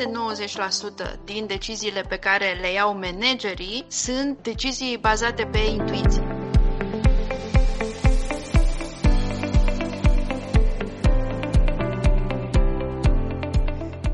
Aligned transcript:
peste 0.00 0.60
90% 1.18 1.24
din 1.24 1.46
deciziile 1.46 2.00
pe 2.08 2.16
care 2.16 2.58
le 2.60 2.72
iau 2.72 2.92
managerii 2.92 3.84
sunt 3.88 4.42
decizii 4.42 4.98
bazate 5.00 5.48
pe 5.52 5.58
intuiție. 5.58 6.22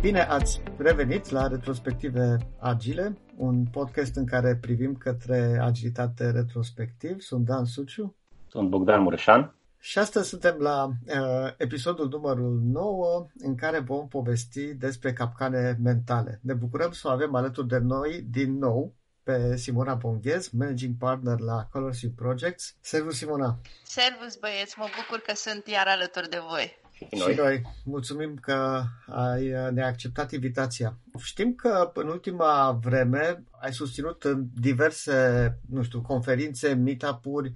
Bine 0.01 0.21
ați 0.21 0.61
revenit 0.79 1.31
la 1.31 1.47
Retrospective 1.47 2.37
Agile, 2.59 3.17
un 3.37 3.65
podcast 3.71 4.17
în 4.17 4.27
care 4.27 4.59
privim 4.61 4.95
către 4.95 5.59
agilitate 5.63 6.31
retrospectiv. 6.31 7.21
Sunt 7.21 7.45
Dan 7.45 7.65
Suciu. 7.65 8.15
Sunt 8.49 8.69
Bogdan 8.69 9.03
Mureșan. 9.03 9.56
Și 9.87 9.99
astăzi 9.99 10.29
suntem 10.29 10.57
la 10.59 10.85
uh, 10.85 11.53
episodul 11.57 12.09
numărul 12.09 12.61
9 12.65 13.27
în 13.39 13.55
care 13.55 13.79
vom 13.79 14.09
povesti 14.09 14.75
despre 14.75 15.13
capcane 15.13 15.79
mentale. 15.83 16.41
Ne 16.43 16.53
bucurăm 16.53 16.93
să 16.93 17.09
o 17.09 17.11
avem 17.11 17.35
alături 17.35 17.69
de 17.69 17.79
noi 17.79 18.27
din 18.31 18.59
nou 18.59 18.95
pe 19.23 19.57
Simona 19.57 19.95
Bonghez, 19.95 20.49
Managing 20.49 20.95
Partner 20.99 21.39
la 21.39 21.69
Colors 21.73 22.01
Projects. 22.17 22.77
Servus, 22.81 23.17
Simona! 23.17 23.59
Servus, 23.85 24.37
băieți! 24.37 24.75
Mă 24.79 24.87
bucur 24.97 25.23
că 25.27 25.35
sunt 25.35 25.67
iar 25.67 25.87
alături 25.87 26.29
de 26.29 26.39
voi. 26.49 26.79
Și 26.93 27.07
noi. 27.11 27.33
Și 27.33 27.39
noi. 27.39 27.63
Mulțumim 27.85 28.35
că 28.41 28.83
ai, 29.07 29.47
ne-ai 29.49 29.89
acceptat 29.89 30.33
invitația. 30.33 30.99
Știm 31.19 31.55
că 31.55 31.91
în 31.95 32.09
ultima 32.09 32.79
vreme 32.83 33.45
ai 33.61 33.73
susținut 33.73 34.25
în 34.25 34.47
diverse, 34.55 35.59
nu 35.71 35.83
știu, 35.83 36.01
conferințe, 36.01 36.75
meetup-uri, 36.75 37.53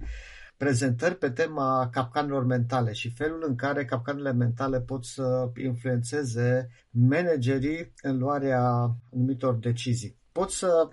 prezentări 0.61 1.15
pe 1.15 1.29
tema 1.29 1.89
capcanelor 1.91 2.43
mentale 2.45 2.93
și 2.93 3.09
felul 3.09 3.43
în 3.47 3.55
care 3.55 3.85
capcanele 3.85 4.31
mentale 4.31 4.79
pot 4.79 5.05
să 5.05 5.49
influențeze 5.63 6.69
managerii 6.89 7.93
în 8.01 8.17
luarea 8.17 8.61
anumitor 9.13 9.53
decizii. 9.53 10.15
Poți 10.31 10.57
să 10.57 10.87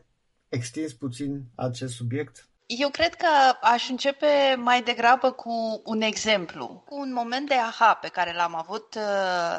extinzi 0.48 0.96
puțin 0.96 1.44
acest 1.54 1.94
subiect? 1.94 2.48
Eu 2.66 2.88
cred 2.88 3.14
că 3.14 3.26
aș 3.60 3.88
începe 3.88 4.54
mai 4.58 4.82
degrabă 4.82 5.30
cu 5.30 5.82
un 5.84 6.00
exemplu, 6.00 6.82
cu 6.86 6.94
un 7.00 7.12
moment 7.12 7.48
de 7.48 7.54
aha 7.54 7.94
pe 7.94 8.08
care 8.08 8.34
l-am 8.34 8.54
avut 8.54 8.94
uh, 8.94 9.02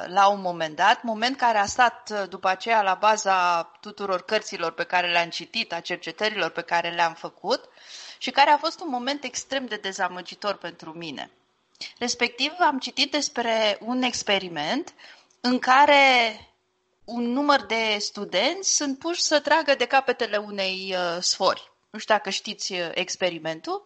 la 0.07 0.27
un 0.27 0.41
moment 0.41 0.75
dat, 0.75 1.03
moment 1.03 1.37
care 1.37 1.57
a 1.57 1.65
stat 1.65 2.09
uh, 2.11 2.29
după 2.29 2.47
aceea 2.47 2.81
la 2.81 2.97
baza 2.99 3.63
tuturor 3.81 4.21
cărților 4.21 4.71
pe 4.71 4.83
care 4.83 5.11
le-am 5.11 5.29
citit, 5.29 5.73
a 5.73 5.79
cercetărilor 5.79 6.49
pe 6.49 6.61
care 6.61 6.89
le-am 6.89 7.13
făcut 7.13 7.69
și 8.19 8.31
care 8.31 8.49
a 8.49 8.57
fost 8.57 8.79
un 8.79 8.89
moment 8.89 9.23
extrem 9.23 9.65
de 9.65 9.75
dezamăgitor 9.75 10.55
pentru 10.55 10.91
mine. 10.91 11.31
Respectiv, 11.97 12.51
am 12.59 12.79
citit 12.79 13.11
despre 13.11 13.77
un 13.81 14.01
experiment 14.01 14.93
în 15.41 15.59
care 15.59 16.33
un 17.03 17.23
număr 17.23 17.65
de 17.65 17.97
studenți 17.99 18.75
sunt 18.75 18.99
puși 18.99 19.21
să 19.21 19.39
tragă 19.39 19.75
de 19.75 19.85
capetele 19.85 20.37
unei 20.37 20.95
uh, 20.95 21.17
sfori 21.21 21.69
nu 21.89 21.99
știu 21.99 22.13
dacă 22.13 22.29
știți 22.29 22.71
uh, 22.73 22.89
experimentul, 22.93 23.85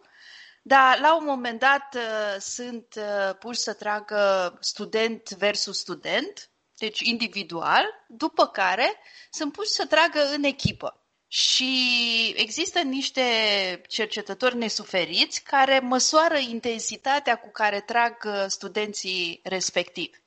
dar 0.62 0.98
la 0.98 1.16
un 1.16 1.24
moment 1.24 1.58
dat 1.58 1.94
uh, 1.94 2.40
sunt 2.40 2.94
uh, 2.96 3.36
puși 3.38 3.60
să 3.60 3.72
tragă 3.72 4.56
student 4.60 5.30
versus 5.30 5.78
student, 5.78 6.50
deci 6.76 7.00
individual, 7.00 7.84
după 8.08 8.46
care 8.46 8.94
sunt 9.30 9.52
puși 9.52 9.70
să 9.70 9.86
tragă 9.86 10.28
în 10.34 10.42
echipă. 10.42 11.03
Și 11.34 12.34
există 12.36 12.80
niște 12.80 13.22
cercetători 13.88 14.56
nesuferiți 14.56 15.42
care 15.42 15.78
măsoară 15.78 16.36
intensitatea 16.36 17.36
cu 17.36 17.50
care 17.50 17.80
trag 17.80 18.16
studenții 18.46 19.40
respectivi. 19.44 20.18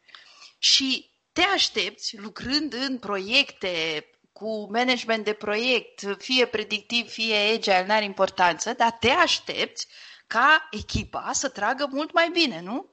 Și 0.58 1.10
te 1.32 1.42
aștepți, 1.42 2.18
lucrând 2.18 2.74
în 2.74 2.98
proiecte 2.98 4.06
cu 4.32 4.72
management 4.72 5.24
de 5.24 5.34
proiect, 5.34 6.04
fie 6.18 6.46
predictiv, 6.46 7.10
fie 7.10 7.36
agile, 7.36 7.86
n-are 7.86 8.04
importanță, 8.04 8.74
dar 8.74 8.92
te 8.92 9.10
aștepți 9.10 9.88
ca 10.28 10.68
echipa 10.72 11.30
să 11.34 11.50
tragă 11.50 11.88
mult 11.92 12.14
mai 12.14 12.30
bine, 12.30 12.62
nu? 12.62 12.90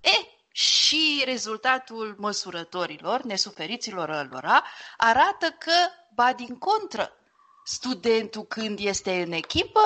E, 0.00 0.26
și 0.52 1.22
rezultatul 1.24 2.14
măsurătorilor, 2.18 3.22
nesuferiților 3.22 4.28
lor, 4.30 4.62
arată 4.96 5.46
că, 5.58 5.74
ba 6.14 6.32
din 6.32 6.58
contră, 6.58 7.18
studentul 7.64 8.44
când 8.44 8.78
este 8.78 9.22
în 9.22 9.32
echipă, 9.32 9.80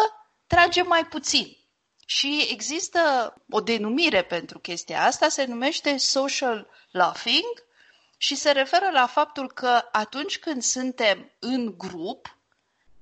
trage 0.47 0.83
mai 0.83 1.06
puțin. 1.06 1.56
Și 2.06 2.49
există 2.50 3.34
o 3.50 3.61
denumire 3.61 4.22
pentru 4.22 4.59
chestia 4.59 5.05
asta, 5.05 5.28
se 5.28 5.44
numește 5.44 5.97
social 5.97 6.69
laughing, 6.91 7.66
și 8.19 8.34
se 8.34 8.50
referă 8.50 8.91
la 8.93 9.06
faptul 9.06 9.53
că 9.53 9.89
atunci 9.93 10.39
când 10.39 10.62
suntem 10.62 11.31
în 11.39 11.75
grup, 11.78 12.39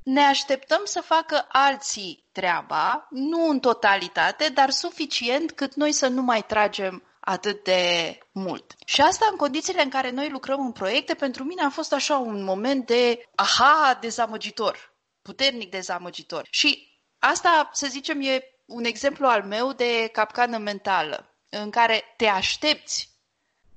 ne 0.03 0.21
așteptăm 0.21 0.81
să 0.85 1.01
facă 1.01 1.47
alții 1.49 2.25
treaba, 2.33 3.07
nu 3.11 3.49
în 3.49 3.61
totalitate, 3.61 4.49
dar 4.49 4.71
suficient 4.71 5.53
cât 5.53 5.75
noi 5.75 5.93
să 5.93 6.09
nu 6.09 6.23
mai 6.23 6.43
tragem 6.43 7.03
atât 7.29 7.65
de 7.65 8.19
mult. 8.33 8.75
Și 8.85 9.01
asta 9.01 9.27
în 9.31 9.37
condițiile 9.37 9.83
în 9.83 9.91
care 9.91 10.11
noi 10.11 10.31
lucrăm 10.31 10.61
în 10.61 10.73
proiecte, 10.73 11.15
pentru 11.15 11.45
mine 11.45 11.63
a 11.63 11.71
fost 11.71 11.93
așa 11.93 12.17
un 12.17 12.45
moment 12.45 12.87
de 12.87 13.29
aha 13.35 13.99
dezamăgitor, 14.01 14.95
puternic 15.23 15.71
dezamăgitor. 15.71 16.47
Și 16.51 16.99
asta, 17.19 17.71
să 17.73 17.87
zicem, 17.87 18.21
e 18.21 18.43
un 18.67 18.85
exemplu 18.85 19.27
al 19.27 19.43
meu 19.43 19.73
de 19.73 20.09
capcană 20.13 20.59
mentală, 20.59 21.35
în 21.49 21.71
care 21.71 22.15
te 22.17 22.27
aștepți 22.27 23.09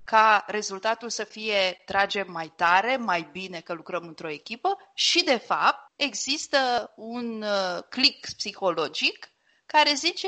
ca 0.04 0.44
rezultatul 0.48 1.10
să 1.10 1.24
fie 1.24 1.82
tragem 1.86 2.32
mai 2.32 2.54
tare, 2.56 2.98
mai 2.98 3.30
bine 3.32 3.60
că 3.60 3.74
lucrăm 3.74 4.04
într-o 4.08 4.30
echipă 4.30 4.78
și, 4.94 5.24
de 5.24 5.38
fapt, 5.38 5.92
există 5.96 6.94
un 6.96 7.42
uh, 7.42 7.84
click 7.90 8.34
psihologic 8.38 9.32
care 9.66 9.94
zice 9.94 10.28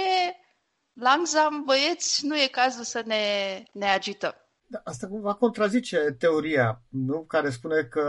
langzam, 0.94 1.64
băieți, 1.66 2.26
nu 2.26 2.36
e 2.36 2.48
cazul 2.48 2.84
să 2.84 3.04
ne, 3.06 3.24
ne 3.72 3.86
agităm. 3.86 4.36
Da, 4.72 4.82
asta 4.84 5.08
cumva 5.08 5.34
contrazice 5.34 5.98
teoria, 5.98 6.82
nu? 6.90 7.24
care 7.28 7.50
spune 7.50 7.82
că 7.82 8.06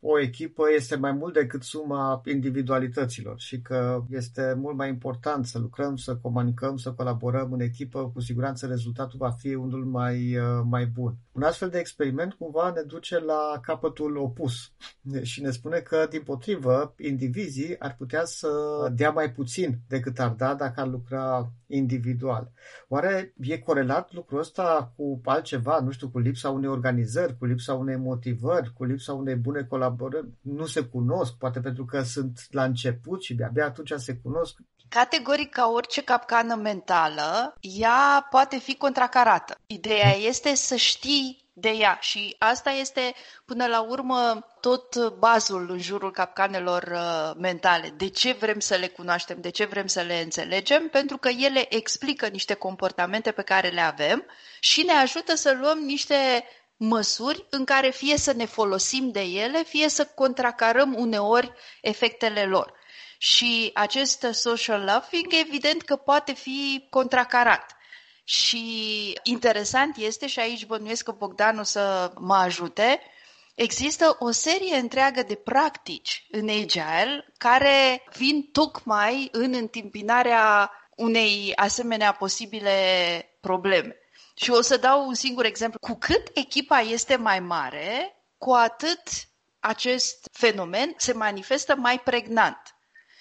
o 0.00 0.20
echipă 0.20 0.64
este 0.74 0.96
mai 0.96 1.12
mult 1.12 1.32
decât 1.34 1.62
suma 1.62 2.20
individualităților 2.24 3.38
și 3.38 3.60
că 3.60 4.04
este 4.10 4.54
mult 4.56 4.76
mai 4.76 4.88
important 4.88 5.46
să 5.46 5.58
lucrăm, 5.58 5.96
să 5.96 6.16
comunicăm, 6.16 6.76
să 6.76 6.92
colaborăm 6.92 7.52
în 7.52 7.60
echipă, 7.60 8.10
cu 8.14 8.20
siguranță 8.20 8.66
rezultatul 8.66 9.18
va 9.18 9.30
fi 9.30 9.54
unul 9.54 9.84
mai, 9.84 10.36
uh, 10.36 10.62
mai 10.64 10.86
bun. 10.86 11.14
Un 11.32 11.42
astfel 11.42 11.68
de 11.68 11.78
experiment 11.78 12.34
cumva 12.34 12.72
ne 12.74 12.82
duce 12.82 13.18
la 13.18 13.58
capătul 13.62 14.16
opus 14.16 14.72
și 15.22 15.42
ne 15.42 15.50
spune 15.50 15.78
că, 15.78 16.06
din 16.10 16.22
potrivă, 16.22 16.94
indivizii 16.98 17.78
ar 17.78 17.94
putea 17.98 18.24
să 18.24 18.48
dea 18.92 19.10
mai 19.10 19.32
puțin 19.32 19.78
decât 19.88 20.18
ar 20.18 20.30
da 20.30 20.54
dacă 20.54 20.80
ar 20.80 20.86
lucra 20.86 21.52
individual. 21.68 22.52
Oare 22.88 23.34
e 23.40 23.58
corelat 23.58 24.12
lucrul 24.12 24.38
ăsta 24.38 24.92
cu 24.96 25.20
altceva, 25.24 25.80
nu 25.80 25.90
știu, 25.90 26.08
cu 26.08 26.18
lipsa 26.18 26.50
unei 26.50 26.68
organizări, 26.68 27.38
cu 27.38 27.44
lipsa 27.44 27.74
unei 27.74 27.96
motivări, 27.96 28.72
cu 28.72 28.84
lipsa 28.84 29.12
unei 29.12 29.34
bune 29.34 29.62
colaborări? 29.62 30.28
Nu 30.40 30.66
se 30.66 30.80
cunosc, 30.80 31.36
poate 31.36 31.60
pentru 31.60 31.84
că 31.84 32.02
sunt 32.02 32.46
la 32.50 32.64
început 32.64 33.22
și 33.22 33.34
de-abia 33.34 33.64
atunci 33.64 33.92
se 33.96 34.16
cunosc. 34.16 34.58
Categoric, 34.88 35.52
ca 35.52 35.66
orice 35.66 36.02
capcană 36.02 36.54
mentală, 36.54 37.54
ea 37.60 38.26
poate 38.30 38.58
fi 38.58 38.76
contracarată. 38.76 39.60
Ideea 39.66 40.16
este 40.16 40.54
să 40.54 40.76
știi 40.76 41.46
de 41.52 41.68
ea 41.68 41.98
și 42.00 42.36
asta 42.38 42.70
este 42.70 43.14
până 43.44 43.66
la 43.66 43.80
urmă 43.80 44.46
tot 44.60 45.08
bazul 45.08 45.70
în 45.70 45.78
jurul 45.78 46.10
capcanelor 46.10 46.82
uh, 46.82 47.32
mentale. 47.36 47.92
De 47.96 48.08
ce 48.08 48.32
vrem 48.32 48.60
să 48.60 48.74
le 48.74 48.88
cunoaștem, 48.88 49.40
de 49.40 49.50
ce 49.50 49.64
vrem 49.64 49.86
să 49.86 50.00
le 50.00 50.20
înțelegem? 50.20 50.88
Pentru 50.88 51.16
că 51.16 51.28
ele 51.28 51.74
explică 51.74 52.26
niște 52.26 52.54
comportamente 52.54 53.30
pe 53.30 53.42
care 53.42 53.68
le 53.68 53.80
avem 53.80 54.24
și 54.60 54.82
ne 54.82 54.92
ajută 54.92 55.34
să 55.36 55.56
luăm 55.60 55.78
niște 55.78 56.44
măsuri 56.76 57.46
în 57.50 57.64
care 57.64 57.90
fie 57.90 58.16
să 58.16 58.32
ne 58.32 58.44
folosim 58.44 59.10
de 59.10 59.20
ele, 59.20 59.62
fie 59.62 59.88
să 59.88 60.04
contracarăm 60.04 60.94
uneori 60.98 61.52
efectele 61.80 62.44
lor. 62.44 62.77
Și 63.18 63.70
acest 63.74 64.26
social 64.32 64.80
laughing 64.84 65.26
evident 65.32 65.82
că 65.82 65.96
poate 65.96 66.32
fi 66.32 66.86
contracarat. 66.90 67.76
Și 68.24 69.18
interesant 69.22 69.96
este, 69.96 70.26
și 70.26 70.38
aici 70.38 70.66
bănuiesc 70.66 71.04
că 71.04 71.12
Bogdan 71.12 71.58
o 71.58 71.62
să 71.62 72.12
mă 72.18 72.34
ajute, 72.34 73.00
există 73.54 74.16
o 74.18 74.30
serie 74.30 74.76
întreagă 74.76 75.22
de 75.22 75.34
practici 75.34 76.26
în 76.30 76.48
Agile 76.48 77.32
care 77.38 78.02
vin 78.16 78.42
tocmai 78.52 79.28
în 79.32 79.54
întâmpinarea 79.54 80.70
unei 80.96 81.52
asemenea 81.56 82.12
posibile 82.12 82.72
probleme. 83.40 83.96
Și 84.34 84.50
o 84.50 84.60
să 84.60 84.76
dau 84.76 85.06
un 85.06 85.14
singur 85.14 85.44
exemplu. 85.44 85.78
Cu 85.78 85.98
cât 85.98 86.30
echipa 86.34 86.78
este 86.80 87.16
mai 87.16 87.40
mare, 87.40 88.16
cu 88.38 88.52
atât 88.52 89.02
acest 89.60 90.28
fenomen 90.32 90.94
se 90.96 91.12
manifestă 91.12 91.76
mai 91.76 92.00
pregnant. 92.00 92.77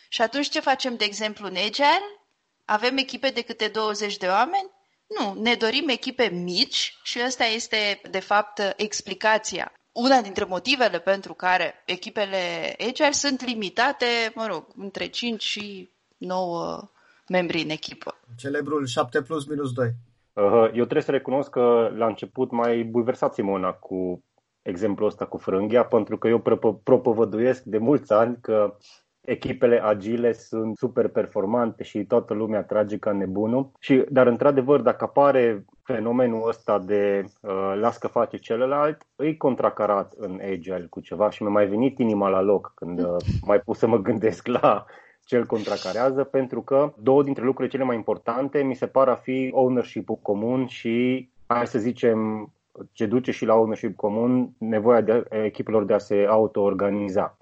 Și 0.09 0.21
atunci 0.21 0.49
ce 0.49 0.59
facem, 0.59 0.95
de 0.95 1.03
exemplu, 1.03 1.47
în 1.47 1.55
Agile? 1.65 2.21
Avem 2.65 2.97
echipe 2.97 3.29
de 3.29 3.41
câte 3.41 3.67
20 3.67 4.17
de 4.17 4.27
oameni? 4.27 4.71
Nu, 5.19 5.41
ne 5.41 5.53
dorim 5.53 5.87
echipe 5.87 6.29
mici 6.29 6.97
și 7.03 7.21
asta 7.21 7.43
este, 7.43 8.01
de 8.11 8.19
fapt, 8.19 8.73
explicația. 8.75 9.71
una 9.97 10.21
dintre 10.21 10.43
motivele 10.43 10.99
pentru 10.99 11.33
care 11.33 11.83
echipele 11.85 12.75
Agile 12.87 13.11
sunt 13.11 13.45
limitate, 13.45 14.05
mă 14.35 14.45
rog, 14.47 14.65
între 14.75 15.07
5 15.07 15.43
și 15.43 15.91
9 16.17 16.79
membri 17.29 17.61
în 17.61 17.69
echipă. 17.69 18.15
Celebrul 18.35 18.85
7 18.85 19.21
plus 19.21 19.45
minus 19.45 19.71
2. 19.71 19.89
Eu 20.73 20.83
trebuie 20.83 21.01
să 21.01 21.11
recunosc 21.11 21.49
că 21.49 21.91
la 21.95 22.05
început 22.05 22.51
mai 22.51 22.83
bulversat 22.83 23.33
Simona 23.33 23.71
cu 23.71 24.23
exemplul 24.61 25.07
ăsta 25.07 25.25
cu 25.25 25.37
frânghia, 25.37 25.85
pentru 25.85 26.17
că 26.17 26.27
eu 26.27 26.39
propovăduiesc 26.83 27.63
de 27.63 27.77
mulți 27.77 28.13
ani 28.13 28.37
că 28.41 28.77
echipele 29.27 29.83
agile 29.83 30.33
sunt 30.33 30.77
super 30.77 31.07
performante 31.07 31.83
și 31.83 32.05
toată 32.05 32.33
lumea 32.33 32.63
trage 32.63 32.97
ca 32.97 33.11
nebunul. 33.11 33.71
Și, 33.79 34.03
dar, 34.09 34.27
într-adevăr, 34.27 34.81
dacă 34.81 35.03
apare 35.03 35.65
fenomenul 35.83 36.47
ăsta 36.47 36.79
de 36.79 37.23
uh, 37.41 37.73
las 37.79 37.97
că 37.97 38.07
face 38.07 38.37
celălalt, 38.37 39.01
îi 39.15 39.37
contracarat 39.37 40.13
în 40.17 40.39
agile 40.51 40.87
cu 40.89 40.99
ceva 40.99 41.29
și 41.29 41.43
mi-a 41.43 41.51
mai 41.51 41.67
venit 41.67 41.99
inima 41.99 42.29
la 42.29 42.41
loc 42.41 42.71
când 42.75 42.99
uh, 42.99 43.15
mai 43.45 43.59
pus 43.59 43.77
să 43.77 43.87
mă 43.87 43.97
gândesc 43.97 44.47
la 44.47 44.85
cel 45.23 45.45
contracarează, 45.45 46.23
pentru 46.23 46.61
că 46.61 46.93
două 47.01 47.23
dintre 47.23 47.43
lucrurile 47.43 47.71
cele 47.71 47.83
mai 47.83 47.95
importante 47.95 48.61
mi 48.61 48.75
se 48.75 48.87
par 48.87 49.07
a 49.07 49.15
fi 49.15 49.49
ownership-ul 49.53 50.19
comun 50.21 50.67
și, 50.67 51.29
hai 51.47 51.67
să 51.67 51.79
zicem, 51.79 52.51
ce 52.91 53.05
duce 53.05 53.31
și 53.31 53.45
la 53.45 53.53
ownership 53.53 53.95
comun, 53.95 54.49
nevoia 54.57 55.01
de 55.01 55.23
echipelor 55.29 55.85
de 55.85 55.93
a 55.93 55.97
se 55.97 56.25
auto-organiza. 56.29 57.36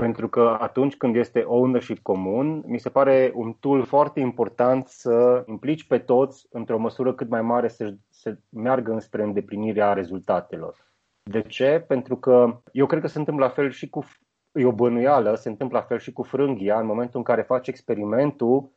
Pentru 0.00 0.28
că 0.28 0.56
atunci 0.60 0.96
când 0.96 1.16
este 1.16 1.40
ownership 1.40 1.98
comun, 2.02 2.62
mi 2.66 2.78
se 2.78 2.88
pare 2.88 3.32
un 3.34 3.52
tool 3.60 3.84
foarte 3.84 4.20
important 4.20 4.86
să 4.86 5.44
implici 5.46 5.86
pe 5.86 5.98
toți 5.98 6.46
într-o 6.50 6.78
măsură 6.78 7.14
cât 7.14 7.28
mai 7.28 7.42
mare 7.42 7.68
să, 7.68 7.94
să 8.08 8.36
meargă 8.48 8.92
înspre 8.92 9.22
îndeplinirea 9.22 9.92
rezultatelor. 9.92 10.76
De 11.22 11.42
ce? 11.42 11.84
Pentru 11.86 12.16
că 12.16 12.60
eu 12.72 12.86
cred 12.86 13.00
că 13.00 13.06
se 13.06 13.18
întâmplă 13.18 13.44
la 13.44 13.50
fel 13.50 13.70
și 13.70 13.88
cu 13.88 14.04
e 14.52 14.66
o 14.66 14.72
bănuială, 14.72 15.34
se 15.34 15.48
întâmplă 15.48 15.78
la 15.78 15.84
fel 15.84 15.98
și 15.98 16.12
cu 16.12 16.22
frânghia, 16.22 16.80
în 16.80 16.86
momentul 16.86 17.18
în 17.18 17.24
care 17.24 17.42
faci 17.42 17.68
experimentul, 17.68 18.70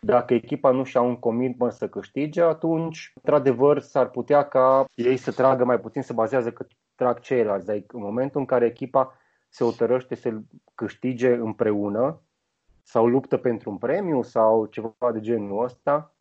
dacă 0.00 0.34
echipa 0.34 0.70
nu 0.70 0.84
și-a 0.84 1.00
un 1.00 1.16
commitment 1.16 1.72
să 1.72 1.88
câștige, 1.88 2.42
atunci, 2.42 3.12
într-adevăr, 3.14 3.78
s-ar 3.78 4.08
putea 4.08 4.42
ca 4.42 4.84
ei 4.94 5.16
să 5.16 5.32
tragă 5.32 5.64
mai 5.64 5.80
puțin, 5.80 6.02
să 6.02 6.12
bazează 6.12 6.50
că 6.50 6.66
trag 6.94 7.18
ceilalți. 7.18 7.66
Dar 7.66 7.76
în 7.76 8.00
momentul 8.00 8.40
în 8.40 8.46
care 8.46 8.66
echipa 8.66 9.12
se 9.48 9.64
otărăște 9.64 10.14
să 10.14 10.40
câștige 10.74 11.34
împreună 11.34 12.22
sau 12.82 13.06
luptă 13.06 13.36
pentru 13.36 13.70
un 13.70 13.76
premiu 13.76 14.22
sau 14.22 14.66
ceva 14.66 15.12
de 15.12 15.20
genul 15.20 15.64
ăsta, 15.64 16.12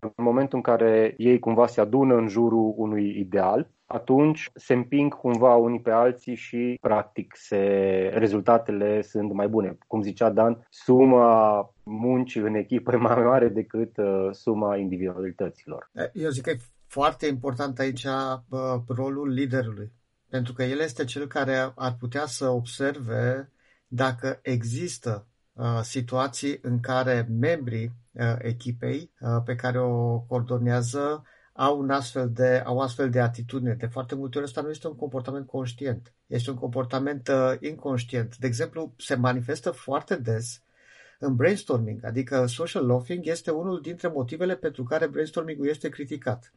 în 0.00 0.24
momentul 0.24 0.56
în 0.56 0.62
care 0.62 1.14
ei 1.16 1.38
cumva 1.38 1.66
se 1.66 1.80
adună 1.80 2.14
în 2.14 2.28
jurul 2.28 2.74
unui 2.76 3.18
ideal, 3.18 3.70
atunci 3.86 4.50
se 4.54 4.74
împing 4.74 5.14
cumva 5.14 5.54
unii 5.54 5.80
pe 5.80 5.90
alții 5.90 6.34
și 6.34 6.78
practic 6.80 7.34
se, 7.36 7.56
rezultatele 8.14 9.02
sunt 9.02 9.32
mai 9.32 9.48
bune. 9.48 9.78
Cum 9.86 10.02
zicea 10.02 10.30
Dan, 10.30 10.66
suma 10.70 11.74
muncii 11.82 12.40
în 12.40 12.54
echipă 12.54 12.92
e 12.92 12.96
mai 12.96 13.22
mare 13.24 13.48
decât 13.48 13.96
uh, 13.96 14.28
suma 14.30 14.76
individualităților. 14.76 15.90
Eu 16.12 16.30
zic 16.30 16.42
că 16.42 16.50
e 16.50 16.58
foarte 16.86 17.26
important 17.26 17.78
aici 17.78 18.04
uh, 18.04 18.80
rolul 18.88 19.28
liderului, 19.28 19.92
pentru 20.28 20.52
că 20.52 20.64
el 20.64 20.78
este 20.78 21.04
cel 21.04 21.26
care 21.26 21.72
ar 21.74 21.96
putea 21.98 22.26
să 22.26 22.48
observe 22.48 23.50
dacă 23.86 24.38
există 24.42 25.26
uh, 25.52 25.80
situații 25.82 26.58
în 26.62 26.80
care 26.80 27.28
membrii 27.30 27.92
uh, 28.12 28.34
echipei 28.38 29.10
uh, 29.20 29.42
pe 29.44 29.54
care 29.54 29.78
o 29.78 30.18
coordonează 30.18 31.22
au, 31.52 31.78
un 31.78 31.90
astfel 31.90 32.30
de, 32.30 32.62
au 32.64 32.78
astfel 32.78 33.10
de 33.10 33.20
atitudine. 33.20 33.74
De 33.74 33.86
foarte 33.86 34.14
multe 34.14 34.38
ori 34.38 34.46
ăsta 34.46 34.60
nu 34.60 34.70
este 34.70 34.86
un 34.88 34.96
comportament 34.96 35.46
conștient, 35.46 36.12
este 36.26 36.50
un 36.50 36.56
comportament 36.56 37.28
uh, 37.28 37.54
inconștient. 37.60 38.36
De 38.36 38.46
exemplu, 38.46 38.94
se 38.96 39.14
manifestă 39.14 39.70
foarte 39.70 40.16
des 40.16 40.62
în 41.18 41.36
brainstorming, 41.36 42.04
adică 42.04 42.46
social 42.46 42.86
loafing 42.86 43.26
este 43.26 43.50
unul 43.50 43.80
dintre 43.80 44.08
motivele 44.08 44.56
pentru 44.56 44.82
care 44.82 45.06
brainstorming-ul 45.06 45.68
este 45.68 45.88
criticat. 45.88 46.52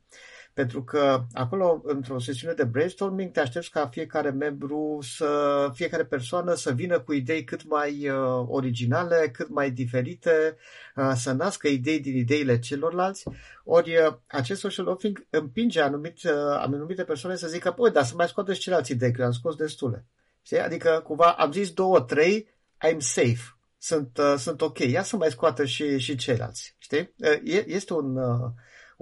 Pentru 0.53 0.83
că 0.83 1.23
acolo, 1.33 1.81
într-o 1.83 2.19
sesiune 2.19 2.53
de 2.53 2.63
brainstorming, 2.63 3.31
te 3.31 3.39
aștepți 3.39 3.69
ca 3.69 3.87
fiecare 3.87 4.29
membru, 4.29 4.99
să, 5.01 5.69
fiecare 5.73 6.05
persoană 6.05 6.53
să 6.53 6.71
vină 6.71 6.99
cu 6.99 7.13
idei 7.13 7.43
cât 7.43 7.69
mai 7.69 8.09
uh, 8.09 8.45
originale, 8.47 9.29
cât 9.33 9.49
mai 9.49 9.71
diferite, 9.71 10.57
uh, 10.95 11.11
să 11.15 11.31
nască 11.31 11.67
idei 11.67 11.99
din 11.99 12.15
ideile 12.15 12.59
celorlalți. 12.59 13.23
Ori 13.63 13.95
uh, 13.95 14.13
acest 14.27 14.59
social 14.59 14.85
loafing 14.85 15.27
împinge 15.29 15.81
anumite, 15.81 16.31
uh, 16.31 16.35
anumite 16.57 17.03
persoane 17.03 17.35
să 17.35 17.47
zică, 17.47 17.71
păi, 17.71 17.91
dar 17.91 18.03
să 18.03 18.13
mai 18.15 18.27
scoate 18.27 18.53
și 18.53 18.59
ceilalți 18.59 18.91
idei, 18.91 19.11
că 19.11 19.23
am 19.23 19.31
scos 19.31 19.55
destule. 19.55 20.05
Știi? 20.41 20.59
Adică, 20.59 21.01
cumva, 21.03 21.31
am 21.31 21.51
zis 21.51 21.71
două, 21.71 22.01
trei, 22.01 22.47
I'm 22.87 22.97
safe 22.97 23.55
sunt, 23.81 24.17
uh, 24.17 24.35
sunt 24.37 24.61
ok, 24.61 24.79
ia 24.79 25.03
să 25.03 25.15
mai 25.15 25.29
scoată 25.29 25.65
și, 25.65 25.97
și 25.97 26.15
ceilalți. 26.15 26.75
Știi? 26.77 27.13
Uh, 27.17 27.63
este 27.65 27.93
un, 27.93 28.15
uh, 28.15 28.49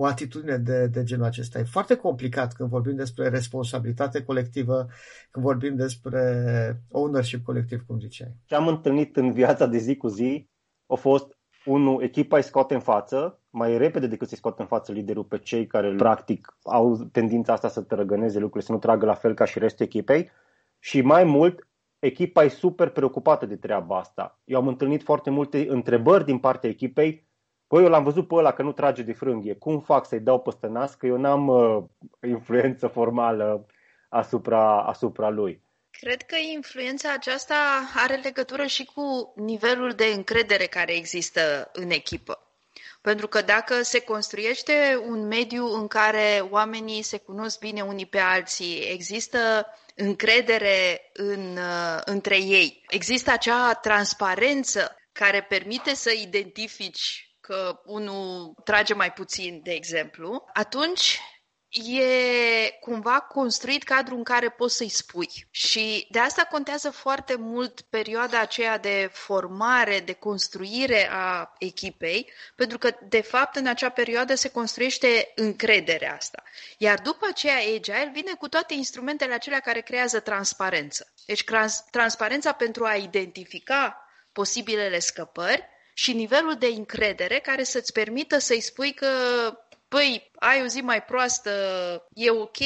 o 0.02 0.06
atitudine 0.06 0.58
de, 0.58 0.88
de 0.88 1.04
genul 1.04 1.26
acesta. 1.26 1.60
E 1.60 1.64
foarte 1.64 1.96
complicat 1.96 2.54
când 2.54 2.70
vorbim 2.70 2.96
despre 2.96 3.30
responsabilitate 3.30 4.24
colectivă, 4.24 4.88
când 5.32 5.46
vorbim 5.46 5.76
despre 5.76 6.22
ownership 6.92 7.44
colectiv, 7.44 7.84
cum 7.88 8.00
ziceai. 8.00 8.36
Ce 8.46 8.56
am 8.56 8.68
întâlnit 8.68 9.18
în 9.18 9.32
viața 9.32 9.66
de 9.66 9.78
zi 9.78 9.96
cu 9.96 10.08
zi 10.08 10.50
a 10.88 10.96
fost 10.96 11.38
unul, 11.66 12.04
echipa 12.04 12.38
îi 12.38 12.44
scoate 12.44 12.74
în 12.74 12.80
față, 12.80 13.42
mai 13.50 13.78
repede 13.78 14.08
decât 14.08 14.28
să-i 14.28 14.38
scoate 14.38 14.62
în 14.62 14.68
față 14.68 14.92
liderul 14.92 15.24
pe 15.24 15.38
cei 15.38 15.68
care 15.68 15.96
practic 15.96 16.58
au 16.64 16.96
tendința 17.12 17.54
asta 17.54 17.68
să 17.68 17.82
tărăgăneze 17.82 18.40
lucrurile, 18.40 18.66
să 18.66 18.72
nu 18.72 18.78
tragă 18.78 19.06
la 19.06 19.14
fel 19.14 19.34
ca 19.34 19.46
și 19.46 19.60
restul 19.60 19.86
echipei 19.86 20.30
și 20.80 21.02
mai 21.02 21.24
mult 21.24 21.68
echipa 22.00 22.44
e 22.44 22.48
super 22.48 22.90
preocupată 22.90 23.46
de 23.46 23.56
treaba 23.56 23.98
asta. 23.98 24.40
Eu 24.44 24.60
am 24.60 24.68
întâlnit 24.68 25.04
foarte 25.04 25.30
multe 25.30 25.66
întrebări 25.70 26.26
din 26.26 26.38
partea 26.38 26.70
echipei. 26.70 27.28
Păi 27.70 27.84
eu 27.84 27.90
l-am 27.90 28.04
văzut 28.04 28.28
pe 28.28 28.36
ăla 28.36 28.54
că 28.54 28.62
nu 28.62 28.72
trage 28.72 29.02
de 29.02 29.14
frânghie. 29.14 29.54
Cum 29.54 29.80
fac 29.80 30.06
să-i 30.06 30.20
dau 30.20 30.40
peste 30.40 30.68
nas 30.68 30.94
că 30.94 31.06
eu 31.06 31.18
n-am 31.18 31.48
uh, 31.48 31.84
influență 32.22 32.88
formală 32.88 33.66
asupra, 34.10 34.82
asupra 34.82 35.30
lui? 35.30 35.62
Cred 35.92 36.22
că 36.22 36.36
influența 36.54 37.14
aceasta 37.14 37.56
are 37.96 38.16
legătură 38.16 38.66
și 38.66 38.86
cu 38.86 39.34
nivelul 39.36 39.92
de 39.92 40.06
încredere 40.16 40.66
care 40.66 40.96
există 40.96 41.70
în 41.74 41.90
echipă. 41.90 42.40
Pentru 43.02 43.28
că 43.28 43.42
dacă 43.42 43.82
se 43.82 44.02
construiește 44.02 45.04
un 45.08 45.28
mediu 45.28 45.66
în 45.66 45.88
care 45.88 46.48
oamenii 46.50 47.02
se 47.02 47.18
cunosc 47.18 47.60
bine 47.60 47.82
unii 47.82 48.06
pe 48.06 48.20
alții, 48.20 48.92
există 48.92 49.40
încredere 49.96 51.10
în, 51.14 51.58
uh, 51.58 52.02
între 52.06 52.38
ei, 52.38 52.84
există 52.88 53.32
acea 53.32 53.74
transparență 53.74 54.96
care 55.12 55.46
permite 55.50 55.94
să 55.94 56.12
identifici 56.12 57.29
că 57.50 57.82
unul 57.86 58.54
trage 58.64 58.94
mai 58.94 59.14
puțin, 59.14 59.62
de 59.64 59.72
exemplu, 59.72 60.46
atunci 60.54 61.20
e 61.70 62.70
cumva 62.80 63.20
construit 63.20 63.84
cadrul 63.84 64.18
în 64.18 64.24
care 64.24 64.50
poți 64.50 64.76
să-i 64.76 64.90
spui. 64.90 65.30
Și 65.52 66.08
de 66.12 66.20
asta 66.20 66.44
contează 66.44 66.90
foarte 66.90 67.36
mult 67.36 67.82
perioada 67.82 68.40
aceea 68.40 68.78
de 68.78 69.10
formare, 69.14 70.00
de 70.00 70.14
construire 70.14 71.10
a 71.12 71.54
echipei, 71.60 72.32
pentru 72.56 72.78
că, 72.78 72.92
de 73.08 73.22
fapt, 73.22 73.56
în 73.56 73.68
acea 73.68 73.90
perioadă 73.90 74.36
se 74.36 74.52
construiește 74.52 75.32
încrederea 75.36 76.16
asta. 76.16 76.44
Iar 76.78 77.00
după 77.00 77.26
aceea, 77.30 77.58
Agile 77.58 78.12
vine 78.14 78.34
cu 78.34 78.50
toate 78.50 78.74
instrumentele 78.74 79.34
acelea 79.34 79.60
care 79.60 79.82
creează 79.82 80.20
transparență. 80.20 81.14
Deci, 81.26 81.44
transparența 81.92 82.52
pentru 82.52 82.86
a 82.86 82.96
identifica 82.96 84.04
posibilele 84.32 85.00
scăpări 85.00 85.78
și 86.02 86.14
nivelul 86.14 86.56
de 86.60 86.66
încredere 86.78 87.40
care 87.44 87.64
să-ți 87.64 87.92
permită 87.92 88.38
să-i 88.38 88.62
spui 88.62 88.94
că 88.94 89.08
păi, 89.88 90.32
ai 90.36 90.62
o 90.64 90.68
zi 90.68 90.82
mai 90.82 91.04
proastă, 91.04 91.50
e 92.14 92.30
ok, 92.32 92.58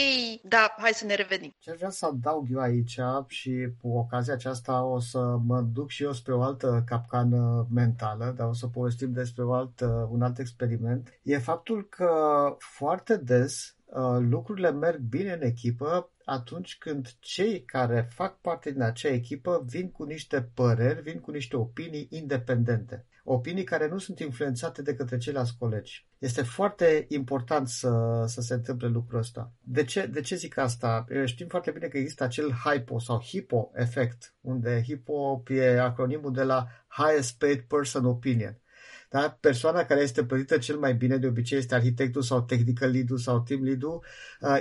dar 0.43 0.75
hai 0.77 0.91
să 0.93 1.05
ne 1.05 1.15
revenim. 1.15 1.55
Ce 1.59 1.73
vreau 1.73 1.91
să 1.91 2.05
adaug 2.05 2.45
eu 2.51 2.59
aici 2.59 2.99
și 3.27 3.67
cu 3.81 3.87
ocazia 3.97 4.33
aceasta 4.33 4.83
o 4.83 4.99
să 4.99 5.19
mă 5.45 5.61
duc 5.61 5.89
și 5.89 6.03
eu 6.03 6.11
spre 6.11 6.33
o 6.33 6.41
altă 6.41 6.83
capcană 6.85 7.67
mentală, 7.73 8.33
dar 8.37 8.47
o 8.47 8.53
să 8.53 8.67
povestim 8.67 9.11
despre 9.11 9.43
o 9.43 9.53
altă, 9.53 10.07
un 10.11 10.21
alt 10.21 10.39
experiment, 10.39 11.19
e 11.23 11.37
faptul 11.37 11.87
că 11.89 12.11
foarte 12.59 13.17
des 13.17 13.75
uh, 13.85 14.17
lucrurile 14.19 14.71
merg 14.71 14.99
bine 14.99 15.33
în 15.33 15.41
echipă 15.41 16.12
atunci 16.25 16.77
când 16.77 17.15
cei 17.19 17.63
care 17.63 18.07
fac 18.09 18.41
parte 18.41 18.71
din 18.71 18.81
acea 18.81 19.09
echipă 19.09 19.63
vin 19.67 19.91
cu 19.91 20.03
niște 20.03 20.49
păreri, 20.53 21.01
vin 21.01 21.19
cu 21.19 21.31
niște 21.31 21.55
opinii 21.55 22.07
independente 22.09 23.05
opinii 23.23 23.63
care 23.63 23.87
nu 23.87 23.97
sunt 23.97 24.19
influențate 24.19 24.81
de 24.81 24.95
către 24.95 25.17
ceilalți 25.17 25.55
colegi. 25.59 26.07
Este 26.17 26.41
foarte 26.41 27.05
important 27.09 27.67
să, 27.67 28.23
să 28.27 28.41
se 28.41 28.53
întâmple 28.53 28.87
lucrul 28.87 29.19
ăsta. 29.19 29.51
De 29.61 29.83
ce, 29.83 30.05
de 30.05 30.21
ce 30.21 30.35
zic 30.35 30.57
asta? 30.57 31.05
Știm 31.25 31.47
foarte 31.47 31.71
bine 31.71 31.87
că 31.87 31.97
există 31.97 32.23
acel 32.23 32.51
HIPO 32.51 32.99
sau 32.99 33.21
HIPO 33.21 33.71
efect, 33.73 34.33
unde 34.41 34.81
HIPO 34.81 35.43
e 35.47 35.81
acronimul 35.81 36.33
de 36.33 36.43
la 36.43 36.67
Highest 36.87 37.37
Paid 37.37 37.59
Person 37.59 38.05
Opinion. 38.05 38.57
Da? 39.13 39.37
Persoana 39.39 39.85
care 39.85 40.01
este 40.01 40.23
plătită 40.23 40.57
cel 40.57 40.77
mai 40.77 40.93
bine 40.93 41.17
de 41.17 41.27
obicei 41.27 41.57
este 41.57 41.75
arhitectul 41.75 42.21
sau 42.21 42.41
technical 42.41 42.91
lead 42.91 43.19
sau 43.19 43.39
team 43.39 43.63
lead 43.63 43.83
uh, 43.83 44.01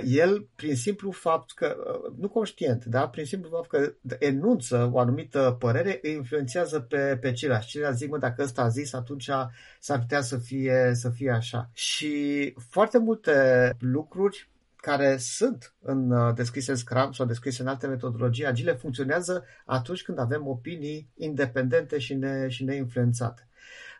El, 0.05 0.47
prin 0.55 0.75
simplu 0.75 1.11
fapt 1.11 1.51
că, 1.51 1.75
uh, 1.77 2.13
nu 2.19 2.29
conștient, 2.29 2.85
da? 2.85 3.07
prin 3.07 3.25
simplu 3.25 3.49
fapt 3.49 3.69
că 3.69 3.93
enunță 4.19 4.89
o 4.93 4.99
anumită 4.99 5.55
părere, 5.59 5.99
îi 6.01 6.11
influențează 6.11 6.79
pe, 6.79 7.17
pe 7.21 7.31
ceilalți. 7.31 7.67
Ceilalți 7.67 7.97
zic, 7.97 8.09
mă, 8.09 8.17
dacă 8.17 8.41
ăsta 8.41 8.61
a 8.61 8.67
zis, 8.67 8.93
atunci 8.93 9.29
s-ar 9.79 9.99
putea 9.99 10.21
să 10.21 10.37
fie, 10.37 10.91
să 10.93 11.09
fie 11.09 11.31
așa. 11.31 11.69
Și 11.73 12.53
foarte 12.69 12.97
multe 12.97 13.31
lucruri 13.79 14.49
care 14.75 15.17
sunt 15.17 15.73
în, 15.81 16.11
uh, 16.11 16.35
descrise 16.35 16.71
în 16.71 16.77
Scrum 16.77 17.11
sau 17.11 17.25
descrise 17.25 17.61
în 17.61 17.67
alte 17.67 17.87
metodologii 17.87 18.45
agile 18.45 18.73
funcționează 18.73 19.43
atunci 19.65 20.03
când 20.03 20.19
avem 20.19 20.47
opinii 20.47 21.09
independente 21.15 21.97
și, 21.97 22.13
ne, 22.13 22.47
și 22.47 22.63
neinfluențate. 22.63 23.47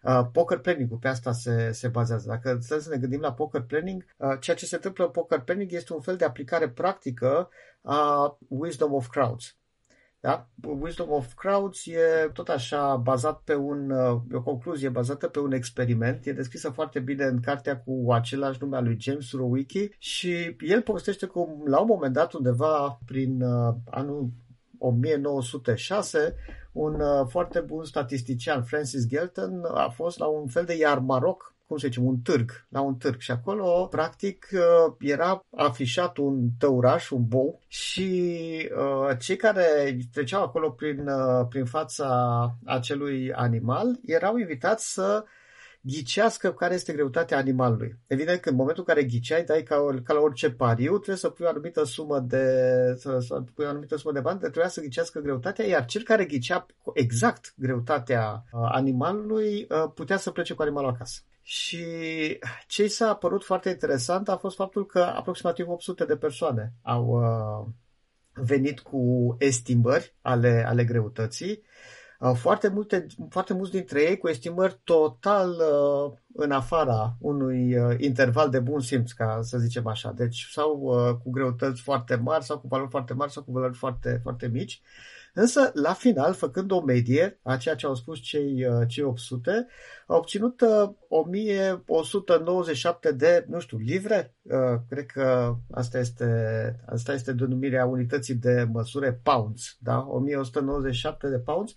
Uh, 0.04 0.22
poker 0.32 0.58
planning-ul 0.58 0.98
pe 0.98 1.08
asta 1.08 1.32
se, 1.32 1.72
se 1.72 1.88
bazează. 1.88 2.28
Dacă 2.28 2.58
să 2.60 2.88
ne 2.90 2.98
gândim 2.98 3.20
la 3.20 3.34
poker 3.34 3.62
planning, 3.62 4.06
uh, 4.18 4.38
ceea 4.40 4.56
ce 4.56 4.66
se 4.66 4.76
întâmplă 4.76 5.06
în 5.06 5.12
poker 5.12 5.40
planning 5.40 5.72
este 5.72 5.94
un 5.94 6.02
fel 6.02 6.16
de 6.16 6.26
aplicare 6.26 6.70
practică 6.70 7.50
a 7.82 8.38
wisdom 8.48 8.94
of 8.94 9.08
crowds. 9.08 9.58
Da? 10.24 10.48
Wisdom 10.80 11.12
of 11.12 11.34
Crowds 11.34 11.86
e 11.86 12.30
tot 12.34 12.50
așa 12.50 12.96
bazat 12.96 13.42
pe 13.42 13.56
un, 13.56 13.90
uh, 13.90 14.22
o 14.32 14.42
concluzie 14.42 14.90
bazată 14.90 15.28
pe 15.28 15.40
un 15.40 15.52
experiment. 15.52 16.26
E 16.26 16.34
descrisă 16.34 16.70
foarte 16.70 17.00
bine 17.00 17.24
în 17.24 17.40
cartea 17.40 17.78
cu 17.78 18.12
același 18.12 18.58
nume 18.62 18.78
al 18.78 18.84
lui 18.84 18.98
James 19.00 19.32
Rowicki 19.32 19.90
și 19.98 20.56
el 20.60 20.82
povestește 20.82 21.26
cum 21.26 21.64
la 21.66 21.80
un 21.80 21.88
moment 21.88 22.14
dat 22.14 22.34
undeva 22.34 23.00
prin 23.06 23.42
uh, 23.42 23.76
anul 23.90 24.30
1906 24.78 26.36
un 26.74 27.02
uh, 27.02 27.28
foarte 27.30 27.60
bun 27.60 27.84
statistician, 27.84 28.64
Francis 28.64 29.08
Galton, 29.08 29.64
a 29.74 29.90
fost 29.90 30.20
la 30.20 30.26
un 30.26 30.48
fel 30.48 30.66
de 30.66 30.76
iar 30.76 31.00
Maroc 31.00 31.54
cum 31.74 31.82
să 31.82 31.88
zicem, 31.88 32.06
un 32.06 32.18
târg, 32.18 32.66
la 32.70 32.82
un 32.82 32.96
târg. 32.96 33.20
Și 33.20 33.32
acolo, 33.32 33.88
practic, 33.90 34.48
uh, 34.54 34.94
era 35.00 35.46
afișat 35.58 36.18
un 36.18 36.50
tăuraș, 36.58 37.10
un 37.10 37.28
bou 37.28 37.60
și 37.68 38.10
uh, 38.78 39.18
cei 39.20 39.36
care 39.36 39.98
treceau 40.12 40.44
acolo 40.44 40.70
prin, 40.70 41.08
uh, 41.08 41.46
prin 41.50 41.66
fața 41.66 42.08
acelui 42.66 43.34
animal 43.34 44.00
erau 44.06 44.38
invitați 44.38 44.94
să 44.94 45.24
ghicească 45.86 46.54
care 46.54 46.74
este 46.74 46.94
greutatea 46.94 47.38
animalului. 47.38 47.96
Evident 48.08 48.40
că 48.40 48.50
în 48.50 48.56
momentul 48.56 48.84
în 48.88 48.94
care 48.94 49.08
ghiceai, 49.08 49.44
dai 49.44 49.64
ca, 49.64 50.02
ca 50.04 50.14
la 50.14 50.20
orice 50.20 50.52
pariu, 50.52 50.94
trebuie 50.94 51.16
să 51.16 51.30
pui 51.30 51.46
o 51.46 51.50
anumită 51.50 51.84
sumă 51.84 52.20
de, 52.20 52.46
să, 52.98 53.20
să 53.20 53.44
pui 53.54 53.66
o 53.66 53.68
anumită 53.68 53.96
sumă 53.96 54.14
de 54.14 54.20
bani, 54.20 54.40
trebuia 54.40 54.68
să 54.68 54.82
ghicească 54.82 55.20
greutatea, 55.20 55.66
iar 55.66 55.86
cel 55.86 56.02
care 56.04 56.26
ghicea 56.26 56.66
exact 56.94 57.54
greutatea 57.58 58.44
animalului 58.52 59.68
putea 59.94 60.18
să 60.18 60.32
plece 60.32 60.54
cu 60.54 60.62
animalul 60.62 60.90
acasă. 60.90 61.22
Și 61.42 61.86
ce 62.68 62.88
s-a 62.88 63.16
părut 63.16 63.44
foarte 63.44 63.70
interesant 63.70 64.30
a 64.30 64.38
fost 64.38 64.56
faptul 64.56 64.86
că 64.86 65.00
aproximativ 65.00 65.70
800 65.70 66.06
de 66.06 66.16
persoane 66.16 66.74
au 66.82 67.06
uh, 67.06 67.74
venit 68.34 68.80
cu 68.80 69.36
estimări 69.40 70.16
ale, 70.22 70.64
ale 70.68 70.84
greutății. 70.84 71.64
Uh, 72.24 72.36
foarte, 72.36 72.68
multe, 72.68 73.06
foarte 73.30 73.54
mulți 73.54 73.72
dintre 73.72 74.02
ei 74.02 74.18
cu 74.18 74.28
estimări 74.28 74.80
total 74.84 75.50
uh, 75.50 76.18
în 76.34 76.52
afara 76.52 77.16
unui 77.20 77.78
uh, 77.78 77.96
interval 78.00 78.50
de 78.50 78.60
bun 78.60 78.80
simț, 78.80 79.12
ca 79.12 79.40
să 79.42 79.58
zicem 79.58 79.88
așa. 79.88 80.12
Deci 80.12 80.48
sau 80.52 80.80
uh, 80.82 81.16
cu 81.24 81.30
greutăți 81.30 81.82
foarte 81.82 82.16
mari, 82.16 82.44
sau 82.44 82.60
cu 82.60 82.68
valori 82.68 82.90
foarte 82.90 83.14
mari, 83.14 83.32
sau 83.32 83.44
cu 83.44 83.52
valori 83.52 83.74
foarte, 83.74 84.20
foarte 84.24 84.48
mici. 84.48 84.82
Însă, 85.36 85.72
la 85.74 85.94
final, 85.94 86.34
făcând 86.34 86.72
o 86.72 86.82
medie 86.82 87.40
a 87.44 87.58
ceea 87.58 87.76
ce 87.76 87.86
au 87.86 87.96
spus 87.96 88.20
cei, 88.20 88.66
uh, 88.66 88.88
cei 88.88 89.04
800, 89.04 89.68
au 90.08 90.18
obținut 90.18 90.62
1197 91.08 93.10
uh, 93.10 93.16
de, 93.18 93.46
nu 93.50 93.60
știu, 93.60 93.78
livre. 93.78 94.36
Uh, 94.42 94.80
cred 94.90 95.06
că 95.06 95.56
asta 95.72 96.00
este, 96.00 96.26
asta 96.86 97.14
este 97.14 97.34
denumirea 97.34 97.86
unității 97.86 98.36
de 98.36 98.68
măsură, 98.72 99.20
pounds, 99.24 99.78
da? 99.80 100.08
1197 100.10 101.28
de 101.28 101.40
pounds. 101.40 101.76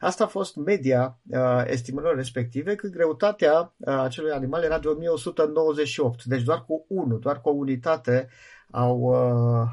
Asta 0.00 0.24
a 0.24 0.26
fost 0.26 0.56
media 0.56 1.18
estimărilor 1.64 2.16
respective, 2.16 2.74
când 2.74 2.92
greutatea 2.92 3.74
acelui 3.84 4.30
animal 4.30 4.62
era 4.62 4.78
de 4.78 4.88
1198, 4.88 6.24
deci 6.24 6.42
doar 6.42 6.64
cu 6.64 6.84
1, 6.88 7.16
doar 7.18 7.40
cu 7.40 7.48
o 7.48 7.52
unitate 7.52 8.28
au, 8.70 9.14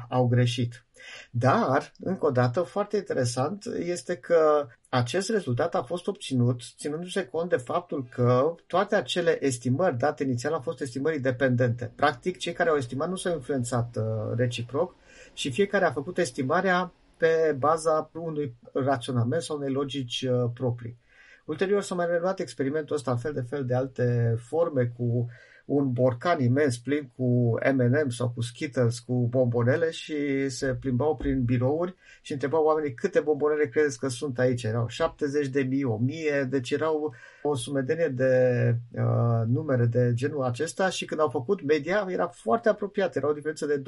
au 0.08 0.26
greșit. 0.26 0.86
Dar, 1.30 1.92
încă 2.00 2.26
o 2.26 2.30
dată, 2.30 2.60
foarte 2.60 2.96
interesant 2.96 3.64
este 3.78 4.16
că 4.16 4.66
acest 4.88 5.30
rezultat 5.30 5.74
a 5.74 5.82
fost 5.82 6.06
obținut 6.06 6.60
ținându-se 6.76 7.26
cont 7.26 7.50
de 7.50 7.56
faptul 7.56 8.06
că 8.10 8.54
toate 8.66 8.96
acele 8.96 9.44
estimări 9.44 9.98
date 9.98 10.22
inițial 10.22 10.52
au 10.52 10.60
fost 10.60 10.80
estimări 10.80 11.16
independente. 11.16 11.92
Practic, 11.96 12.38
cei 12.38 12.52
care 12.52 12.70
au 12.70 12.76
estimat 12.76 13.08
nu 13.08 13.16
s-au 13.16 13.32
influențat 13.32 13.96
uh, 13.96 14.04
reciproc 14.36 14.94
și 15.32 15.50
fiecare 15.50 15.84
a 15.84 15.92
făcut 15.92 16.18
estimarea 16.18 16.92
pe 17.16 17.56
baza 17.58 18.10
unui 18.12 18.56
raționament 18.72 19.42
sau 19.42 19.56
unei 19.56 19.72
logici 19.72 20.22
uh, 20.22 20.50
proprii. 20.54 20.98
Ulterior 21.44 21.82
s-a 21.82 21.94
mai 21.94 22.06
reluat 22.06 22.40
experimentul 22.40 22.96
ăsta 22.96 23.10
în 23.10 23.16
fel 23.16 23.32
de 23.32 23.40
fel 23.40 23.64
de 23.64 23.74
alte 23.74 24.36
forme 24.38 24.84
cu 24.96 25.26
un 25.66 25.92
borcan 25.92 26.40
imens 26.40 26.78
plin 26.78 27.12
cu 27.16 27.54
M&M 27.74 28.08
sau 28.08 28.30
cu 28.30 28.40
Skittles, 28.40 28.98
cu 28.98 29.26
bombonele 29.30 29.90
și 29.90 30.48
se 30.48 30.74
plimbau 30.74 31.16
prin 31.16 31.44
birouri 31.44 31.94
și 32.22 32.32
întrebau 32.32 32.64
oamenii 32.64 32.94
câte 32.94 33.20
bombonele 33.20 33.68
credeți 33.68 33.98
că 33.98 34.08
sunt 34.08 34.38
aici. 34.38 34.62
Erau 34.62 34.88
70 34.88 35.48
de 35.48 35.62
mii, 35.62 35.84
1000, 35.84 36.46
deci 36.50 36.70
erau 36.70 37.14
o 37.42 37.54
sumedenie 37.54 38.08
de 38.08 38.74
uh, 38.92 39.46
numere 39.46 39.84
de 39.84 40.10
genul 40.14 40.42
acesta 40.42 40.88
și 40.88 41.04
când 41.04 41.20
au 41.20 41.28
făcut 41.28 41.64
media 41.64 42.06
era 42.08 42.26
foarte 42.26 42.68
apropiat. 42.68 43.16
Era 43.16 43.28
o 43.28 43.32
diferență 43.32 43.66
de 43.66 43.82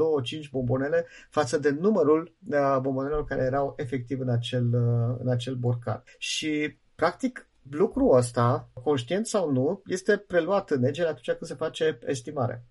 2-5 0.46 0.50
bombonele 0.50 1.06
față 1.30 1.58
de 1.58 1.70
numărul 1.70 2.34
uh, 2.50 2.78
bombonelor 2.80 3.24
care 3.24 3.42
erau 3.42 3.74
efectiv 3.76 4.20
în 4.20 4.28
acel, 4.28 4.66
uh, 4.74 5.16
în 5.18 5.28
acel 5.28 5.54
borcan. 5.54 6.02
Și 6.18 6.78
practic 6.94 7.47
lucrul 7.70 8.16
ăsta, 8.16 8.70
conștient 8.82 9.26
sau 9.26 9.50
nu, 9.50 9.82
este 9.86 10.16
preluat 10.16 10.70
în 10.70 10.80
legere 10.80 11.08
atunci 11.08 11.26
când 11.26 11.50
se 11.50 11.54
face 11.54 11.98
estimare. 12.06 12.64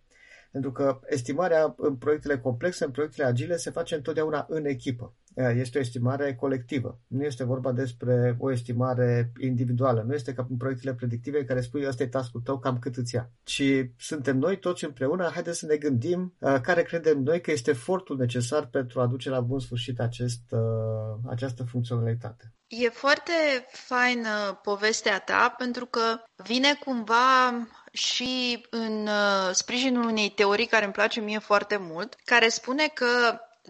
Pentru 0.51 0.71
că 0.71 0.99
estimarea 1.05 1.73
în 1.77 1.95
proiectele 1.95 2.39
complexe, 2.39 2.85
în 2.85 2.91
proiectele 2.91 3.27
agile, 3.27 3.57
se 3.57 3.69
face 3.69 3.95
întotdeauna 3.95 4.45
în 4.49 4.65
echipă. 4.65 5.13
Este 5.37 5.77
o 5.77 5.81
estimare 5.81 6.35
colectivă. 6.35 6.99
Nu 7.07 7.23
este 7.23 7.43
vorba 7.43 7.71
despre 7.71 8.35
o 8.39 8.51
estimare 8.51 9.31
individuală. 9.39 10.03
Nu 10.07 10.13
este 10.13 10.33
ca 10.33 10.47
în 10.49 10.57
proiectele 10.57 10.93
predictive 10.93 11.39
în 11.39 11.45
care 11.45 11.61
spui 11.61 11.87
ăsta 11.87 12.03
e 12.03 12.07
task 12.07 12.31
tău, 12.43 12.59
cam 12.59 12.79
cât 12.79 12.95
îți 12.95 13.15
ia. 13.15 13.29
Ci 13.43 13.63
suntem 13.97 14.37
noi 14.37 14.59
toți 14.59 14.85
împreună, 14.85 15.29
haideți 15.33 15.59
să 15.59 15.65
ne 15.65 15.75
gândim 15.75 16.33
uh, 16.39 16.55
care 16.61 16.83
credem 16.83 17.19
noi 17.19 17.41
că 17.41 17.51
este 17.51 17.69
efortul 17.69 18.17
necesar 18.17 18.65
pentru 18.65 19.01
a 19.01 19.07
duce 19.07 19.29
la 19.29 19.39
bun 19.39 19.59
sfârșit 19.59 19.99
acest, 19.99 20.41
uh, 20.49 20.59
această 21.29 21.63
funcționalitate. 21.63 22.51
E 22.67 22.89
foarte 22.89 23.31
faină 23.71 24.59
povestea 24.63 25.19
ta 25.19 25.55
pentru 25.57 25.85
că 25.85 26.01
vine 26.35 26.73
cumva 26.85 27.67
și 27.91 28.65
în 28.69 29.07
uh, 29.07 29.49
sprijinul 29.51 30.05
unei 30.05 30.29
teorii 30.29 30.65
care 30.65 30.83
îmi 30.83 30.93
place 30.93 31.19
mie 31.19 31.39
foarte 31.39 31.77
mult, 31.79 32.15
care 32.23 32.47
spune 32.47 32.87
că 32.93 33.05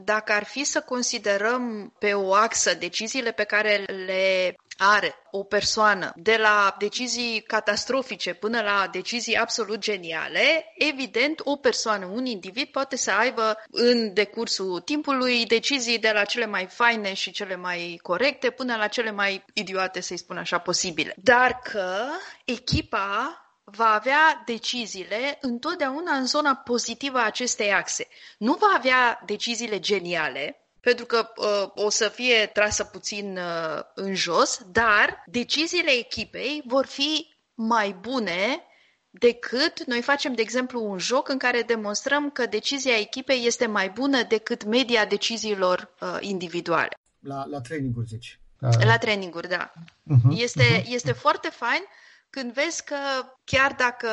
dacă 0.03 0.31
ar 0.33 0.43
fi 0.43 0.63
să 0.63 0.81
considerăm 0.81 1.93
pe 1.99 2.13
o 2.13 2.33
axă 2.33 2.73
deciziile 2.73 3.31
pe 3.31 3.43
care 3.43 3.85
le 4.05 4.55
are 4.77 5.15
o 5.31 5.43
persoană, 5.43 6.11
de 6.15 6.37
la 6.37 6.75
decizii 6.79 7.41
catastrofice 7.41 8.33
până 8.33 8.61
la 8.61 8.87
decizii 8.91 9.35
absolut 9.35 9.79
geniale, 9.79 10.73
evident, 10.77 11.41
o 11.43 11.55
persoană, 11.55 12.05
un 12.05 12.25
individ 12.25 12.67
poate 12.67 12.95
să 12.97 13.11
aibă 13.11 13.57
în 13.71 14.13
decursul 14.13 14.79
timpului 14.79 15.45
decizii 15.45 15.99
de 15.99 16.11
la 16.13 16.23
cele 16.23 16.45
mai 16.45 16.65
faine 16.65 17.13
și 17.13 17.31
cele 17.31 17.55
mai 17.55 17.99
corecte 18.01 18.49
până 18.49 18.75
la 18.75 18.87
cele 18.87 19.11
mai 19.11 19.43
idiote, 19.53 20.01
să-i 20.01 20.17
spun 20.17 20.37
așa, 20.37 20.57
posibile. 20.57 21.13
Dar 21.17 21.59
că 21.63 22.05
echipa 22.45 23.41
va 23.71 23.93
avea 23.93 24.43
deciziile 24.45 25.37
întotdeauna 25.41 26.15
în 26.15 26.25
zona 26.25 26.55
pozitivă 26.55 27.17
a 27.17 27.25
acestei 27.25 27.71
axe. 27.73 28.07
Nu 28.37 28.53
va 28.53 28.73
avea 28.75 29.23
deciziile 29.25 29.79
geniale, 29.79 30.61
pentru 30.79 31.05
că 31.05 31.29
uh, 31.35 31.85
o 31.85 31.89
să 31.89 32.07
fie 32.07 32.45
trasă 32.45 32.83
puțin 32.83 33.37
uh, 33.37 33.79
în 33.93 34.15
jos, 34.15 34.61
dar 34.71 35.23
deciziile 35.25 35.91
echipei 35.91 36.63
vor 36.65 36.85
fi 36.85 37.35
mai 37.53 37.91
bune 38.01 38.61
decât 39.09 39.83
noi 39.85 40.01
facem, 40.01 40.33
de 40.33 40.41
exemplu, 40.41 40.83
un 40.83 40.97
joc 40.97 41.29
în 41.29 41.37
care 41.37 41.61
demonstrăm 41.61 42.29
că 42.29 42.45
decizia 42.45 42.97
echipei 42.97 43.45
este 43.45 43.65
mai 43.65 43.89
bună 43.89 44.23
decât 44.23 44.63
media 44.63 45.05
deciziilor 45.05 45.93
uh, 46.01 46.17
individuale. 46.19 46.97
La, 47.19 47.45
la 47.45 47.61
traininguri, 47.61 48.07
zici. 48.07 48.39
La 48.59 48.97
traininguri, 48.97 49.47
da. 49.47 49.73
Uh-huh, 49.73 50.37
este, 50.37 50.81
uh-huh. 50.81 50.85
este 50.85 51.11
foarte 51.11 51.49
fain 51.49 51.81
când 52.29 52.53
vezi 52.53 52.83
că 52.83 52.95
chiar 53.43 53.75
dacă 53.77 54.07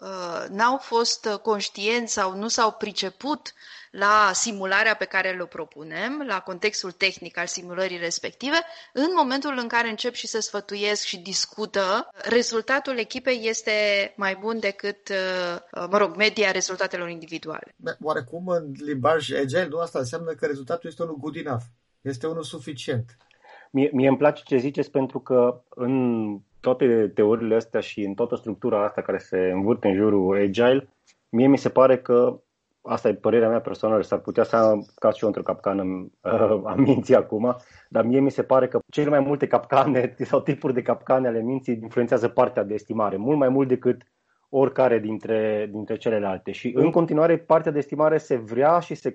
uh, 0.00 0.48
n-au 0.48 0.76
fost 0.76 1.28
conștienți 1.42 2.12
sau 2.12 2.36
nu 2.36 2.48
s-au 2.48 2.72
priceput 2.72 3.52
la 3.90 4.30
simularea 4.32 4.94
pe 4.94 5.04
care 5.04 5.30
le 5.30 5.46
propunem, 5.46 6.24
la 6.26 6.40
contextul 6.40 6.90
tehnic 6.90 7.38
al 7.38 7.46
simulării 7.46 7.98
respective, 7.98 8.56
în 8.92 9.08
momentul 9.16 9.58
în 9.58 9.68
care 9.68 9.88
încep 9.88 10.14
și 10.14 10.26
se 10.26 10.40
sfătuiesc 10.40 11.04
și 11.04 11.18
discută, 11.18 12.08
rezultatul 12.14 12.98
echipei 12.98 13.40
este 13.48 13.72
mai 14.16 14.36
bun 14.40 14.58
decât, 14.60 15.08
uh, 15.08 15.86
mă 15.90 15.98
rog, 15.98 16.16
media 16.16 16.50
rezultatelor 16.50 17.08
individuale. 17.08 17.74
Oarecum 18.00 18.48
în 18.48 18.72
limbaj 18.84 19.32
agile, 19.32 19.66
nu 19.66 19.78
asta 19.78 19.98
înseamnă 19.98 20.32
că 20.32 20.46
rezultatul 20.46 20.88
este 20.90 21.02
unul 21.02 21.16
good 21.16 21.36
enough, 21.36 21.62
este 22.00 22.26
unul 22.26 22.42
suficient. 22.42 23.16
Mie, 23.70 23.90
mie 23.92 24.08
îmi 24.08 24.16
place 24.16 24.42
ce 24.44 24.56
ziceți 24.56 24.90
pentru 24.90 25.20
că 25.20 25.62
în 25.68 26.40
toate 26.62 27.08
teoriile 27.14 27.54
astea 27.54 27.80
și 27.80 28.04
în 28.04 28.14
toată 28.14 28.36
structura 28.36 28.84
asta 28.84 29.02
care 29.02 29.18
se 29.18 29.50
învârte 29.54 29.88
în 29.88 29.94
jurul 29.94 30.36
agile, 30.36 30.88
mie 31.28 31.46
mi 31.46 31.58
se 31.58 31.68
pare 31.68 31.98
că 31.98 32.40
asta 32.82 33.08
e 33.08 33.14
părerea 33.14 33.48
mea 33.48 33.60
personală, 33.60 34.02
s-ar 34.02 34.18
putea 34.18 34.44
să 34.44 34.56
am 34.56 34.86
ca 34.94 35.10
și 35.10 35.22
eu 35.22 35.28
într-o 35.28 35.42
capcană 35.42 35.82
uh, 35.82 36.60
a 36.64 36.74
minții 36.74 37.14
acum, 37.14 37.56
dar 37.88 38.04
mie 38.04 38.20
mi 38.20 38.30
se 38.30 38.42
pare 38.42 38.68
că 38.68 38.78
cele 38.90 39.10
mai 39.10 39.20
multe 39.20 39.46
capcane 39.46 40.14
sau 40.30 40.40
tipuri 40.40 40.74
de 40.74 40.82
capcane 40.82 41.28
ale 41.28 41.40
minții 41.40 41.78
influențează 41.82 42.28
partea 42.28 42.62
de 42.62 42.74
estimare, 42.74 43.16
mult 43.16 43.38
mai 43.38 43.48
mult 43.48 43.68
decât 43.68 44.02
oricare 44.48 44.98
dintre, 44.98 45.68
dintre 45.70 45.96
celelalte. 45.96 46.52
Și 46.52 46.72
în 46.74 46.90
continuare 46.90 47.38
partea 47.38 47.72
de 47.72 47.78
estimare 47.78 48.18
se 48.18 48.36
vrea 48.36 48.78
și 48.78 48.94
se, 48.94 49.12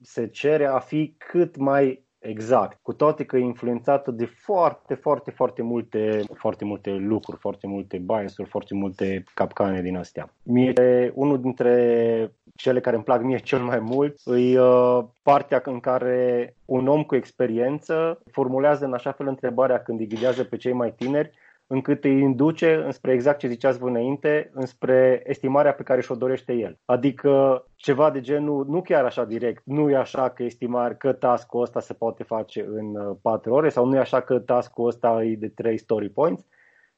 se 0.00 0.26
cere 0.26 0.66
a 0.66 0.78
fi 0.78 1.14
cât 1.18 1.56
mai 1.56 2.06
Exact. 2.18 2.78
Cu 2.82 2.92
toate 2.92 3.24
că 3.24 3.36
e 3.36 3.40
influențată 3.40 4.10
de 4.10 4.24
foarte, 4.24 4.94
foarte, 4.94 5.30
foarte 5.30 5.62
multe, 5.62 6.20
foarte 6.34 6.64
multe 6.64 6.90
lucruri, 6.90 7.40
foarte 7.40 7.66
multe 7.66 7.98
bias-uri, 7.98 8.48
foarte 8.48 8.74
multe 8.74 9.24
capcane 9.34 9.82
din 9.82 9.96
astea. 9.96 10.32
Mie, 10.42 11.12
unul 11.14 11.40
dintre 11.40 12.32
cele 12.54 12.80
care 12.80 12.96
îmi 12.96 13.04
plac 13.04 13.22
mie 13.22 13.38
cel 13.38 13.60
mai 13.60 13.78
mult 13.78 14.16
e 14.26 14.60
uh, 14.60 15.04
partea 15.22 15.62
în 15.64 15.80
care 15.80 16.54
un 16.64 16.86
om 16.86 17.02
cu 17.02 17.14
experiență 17.14 18.22
formulează 18.30 18.84
în 18.84 18.92
așa 18.92 19.12
fel 19.12 19.26
întrebarea 19.26 19.82
când 19.82 20.00
îi 20.00 20.06
ghidează 20.06 20.44
pe 20.44 20.56
cei 20.56 20.72
mai 20.72 20.92
tineri 20.96 21.30
încât 21.70 22.04
îi 22.04 22.20
induce 22.20 22.74
înspre 22.74 23.12
exact 23.12 23.38
ce 23.38 23.48
ziceați 23.48 23.78
voi 23.78 23.90
înainte, 23.90 24.50
înspre 24.52 25.22
estimarea 25.24 25.72
pe 25.72 25.82
care 25.82 26.00
și-o 26.00 26.14
dorește 26.14 26.52
el. 26.52 26.78
Adică 26.84 27.64
ceva 27.74 28.10
de 28.10 28.20
genul, 28.20 28.66
nu 28.68 28.82
chiar 28.82 29.04
așa 29.04 29.24
direct, 29.24 29.62
nu 29.64 29.90
e 29.90 29.96
așa 29.96 30.30
că 30.30 30.42
estimar 30.42 30.94
că 30.94 31.12
task-ul 31.12 31.62
ăsta 31.62 31.80
se 31.80 31.94
poate 31.94 32.22
face 32.22 32.66
în 32.68 33.16
4 33.22 33.50
uh, 33.50 33.56
ore 33.56 33.68
sau 33.68 33.86
nu 33.86 33.96
e 33.96 33.98
așa 33.98 34.20
că 34.20 34.38
task-ul 34.38 34.86
ăsta 34.86 35.24
e 35.24 35.34
de 35.34 35.48
3 35.48 35.78
story 35.78 36.08
points, 36.08 36.46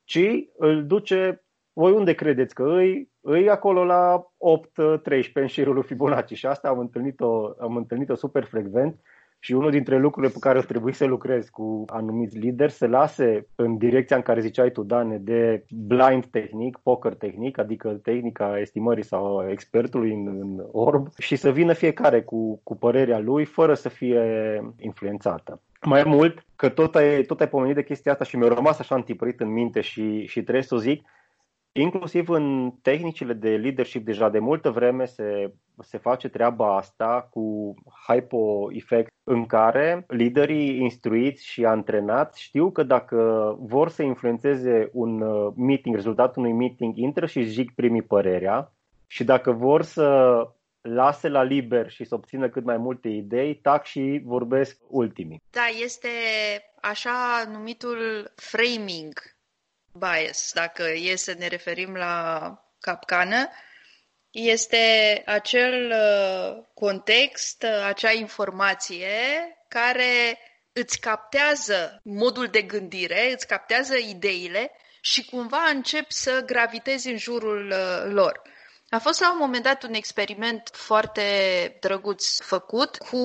ci 0.05 0.25
îl 0.57 0.87
duce, 0.87 1.45
voi 1.73 1.93
unde 1.93 2.13
credeți 2.13 2.55
că 2.55 2.63
îi, 2.63 3.11
îi 3.21 3.51
acolo 3.51 3.85
la 3.85 4.33
8-13 5.21 5.33
în 5.33 5.47
șirul 5.47 5.75
lui 5.75 5.83
Fibonacci 5.83 6.37
și 6.37 6.47
asta 6.47 6.69
am 6.69 6.79
întâlnit-o, 6.79 7.55
am 7.59 7.77
întâlnit-o 7.77 8.15
super 8.15 8.45
frecvent 8.45 9.01
și 9.43 9.53
unul 9.53 9.71
dintre 9.71 9.99
lucrurile 9.99 10.33
pe 10.33 10.39
care 10.41 10.59
o 10.59 10.63
trebuie 10.63 10.93
să 10.93 11.05
lucrez 11.05 11.49
cu 11.49 11.85
anumiți 11.87 12.39
lideri, 12.39 12.73
să 12.73 12.87
lase 12.87 13.47
în 13.55 13.77
direcția 13.77 14.17
în 14.17 14.23
care 14.23 14.41
ziceai 14.41 14.71
tu, 14.71 14.83
Dane, 14.83 15.19
de 15.19 15.65
blind 15.71 16.27
tehnic, 16.27 16.79
poker 16.83 17.15
tehnic, 17.15 17.59
adică 17.59 17.89
tehnica 17.89 18.59
estimării 18.59 19.05
sau 19.05 19.49
expertului 19.51 20.13
în, 20.13 20.27
în 20.27 20.67
orb 20.73 21.09
și 21.19 21.37
să 21.37 21.51
vină 21.51 21.73
fiecare 21.73 22.23
cu, 22.23 22.61
cu 22.63 22.77
părerea 22.77 23.19
lui 23.19 23.45
fără 23.45 23.75
să 23.75 23.89
fie 23.89 24.23
influențată. 24.79 25.61
Mai 25.87 26.03
mult, 26.07 26.45
că 26.57 26.69
tot 26.69 26.95
ai, 26.95 27.23
tot 27.23 27.41
ai 27.41 27.49
pomenit 27.49 27.75
de 27.75 27.83
chestia 27.83 28.13
asta 28.13 28.25
și 28.25 28.37
mi-a 28.37 28.49
rămas 28.49 28.79
așa 28.79 28.95
întipărit 28.95 29.41
în 29.41 29.53
minte 29.53 29.81
și, 29.81 30.27
și 30.27 30.43
trebuie 30.43 30.63
să 30.65 30.75
o 30.75 30.79
zic, 30.79 31.03
Inclusiv 31.73 32.29
în 32.29 32.73
tehnicile 32.83 33.33
de 33.33 33.57
leadership 33.57 34.05
deja 34.05 34.29
de 34.29 34.39
multă 34.39 34.71
vreme 34.71 35.05
se, 35.05 35.53
se 35.79 35.99
face 35.99 36.29
treaba 36.29 36.77
asta 36.77 37.29
cu 37.31 37.75
hypo-effect 38.07 39.11
în 39.31 39.47
care 39.47 40.05
liderii 40.09 40.81
instruiți 40.81 41.47
și 41.47 41.65
antrenați 41.65 42.43
știu 42.43 42.71
că 42.71 42.83
dacă 42.83 43.57
vor 43.61 43.91
să 43.91 44.03
influențeze 44.03 44.91
un 44.93 45.21
uh, 45.21 45.53
meeting, 45.57 45.95
rezultatul 45.95 46.43
unui 46.43 46.57
meeting, 46.57 46.97
intră 46.97 47.27
și 47.27 47.43
zic 47.43 47.75
primii 47.75 48.03
părerea 48.03 48.73
și 49.07 49.25
dacă 49.25 49.51
vor 49.53 49.83
să 49.83 50.39
lase 50.81 51.29
la 51.29 51.43
liber 51.43 51.91
și 51.91 52.05
să 52.05 52.15
obțină 52.15 52.49
cât 52.49 52.65
mai 52.65 52.77
multe 52.77 53.09
idei, 53.09 53.55
tac 53.55 53.85
și 53.85 54.21
vorbesc 54.25 54.77
ultimii. 54.89 55.43
Da, 55.51 55.67
este 55.83 56.09
așa 56.81 57.45
numitul 57.53 58.33
framing 58.35 59.13
bias, 59.93 60.51
dacă 60.55 60.83
e 61.11 61.17
să 61.17 61.35
ne 61.39 61.47
referim 61.47 61.95
la 61.95 62.55
capcană, 62.81 63.49
este 64.31 65.23
acel 65.27 65.91
uh, 65.91 66.65
context, 66.75 67.63
uh, 67.63 67.85
acea 67.87 68.13
informație 68.13 69.09
care 69.69 70.39
îți 70.73 71.01
captează 71.01 72.01
modul 72.05 72.47
de 72.47 72.63
gândire, 72.63 73.33
îți 73.33 73.47
captează 73.47 73.97
ideile 73.97 74.71
și 75.01 75.25
cumva 75.25 75.63
încep 75.75 76.11
să 76.11 76.43
gravitezi 76.47 77.09
în 77.09 77.19
jurul 77.19 77.67
uh, 77.71 78.13
lor. 78.13 78.43
A 78.89 78.99
fost 78.99 79.21
la 79.21 79.33
un 79.33 79.39
moment 79.39 79.63
dat 79.63 79.83
un 79.83 79.95
experiment 79.95 80.71
foarte 80.73 81.23
drăguț 81.81 82.41
făcut 82.41 82.97
cu 82.97 83.17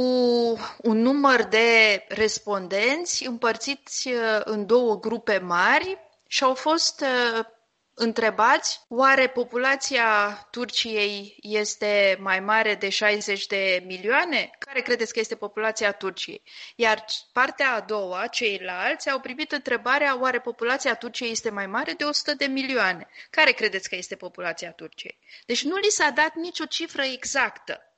un 0.81 1.01
număr 1.01 1.43
de 1.43 2.03
respondenți 2.07 3.25
împărțiți 3.25 4.09
în 4.43 4.65
două 4.65 4.99
grupe 4.99 5.37
mari 5.37 5.97
și 6.27 6.43
au 6.43 6.53
fost 6.53 7.01
uh, 7.01 7.45
întrebați 7.95 8.81
oare 8.87 9.27
populația 9.27 10.07
Turciei 10.51 11.37
este 11.41 12.17
mai 12.19 12.39
mare 12.39 12.75
de 12.75 12.89
60 12.89 13.45
de 13.47 13.83
milioane? 13.85 14.49
Care 14.59 14.81
credeți 14.81 15.13
că 15.13 15.19
este 15.19 15.35
populația 15.35 15.91
Turciei? 15.91 16.41
Iar 16.75 17.05
partea 17.33 17.73
a 17.73 17.79
doua, 17.79 18.27
ceilalți, 18.27 19.09
au 19.09 19.19
primit 19.19 19.51
întrebarea 19.51 20.19
oare 20.19 20.39
populația 20.39 20.95
Turciei 20.95 21.31
este 21.31 21.49
mai 21.49 21.67
mare 21.67 21.93
de 21.93 22.03
100 22.03 22.33
de 22.33 22.45
milioane? 22.45 23.07
Care 23.29 23.51
credeți 23.51 23.89
că 23.89 23.95
este 23.95 24.15
populația 24.15 24.71
Turciei? 24.71 25.19
Deci 25.45 25.63
nu 25.63 25.75
li 25.75 25.89
s-a 25.89 26.09
dat 26.09 26.33
nicio 26.35 26.65
cifră 26.65 27.01
exactă. 27.03 27.94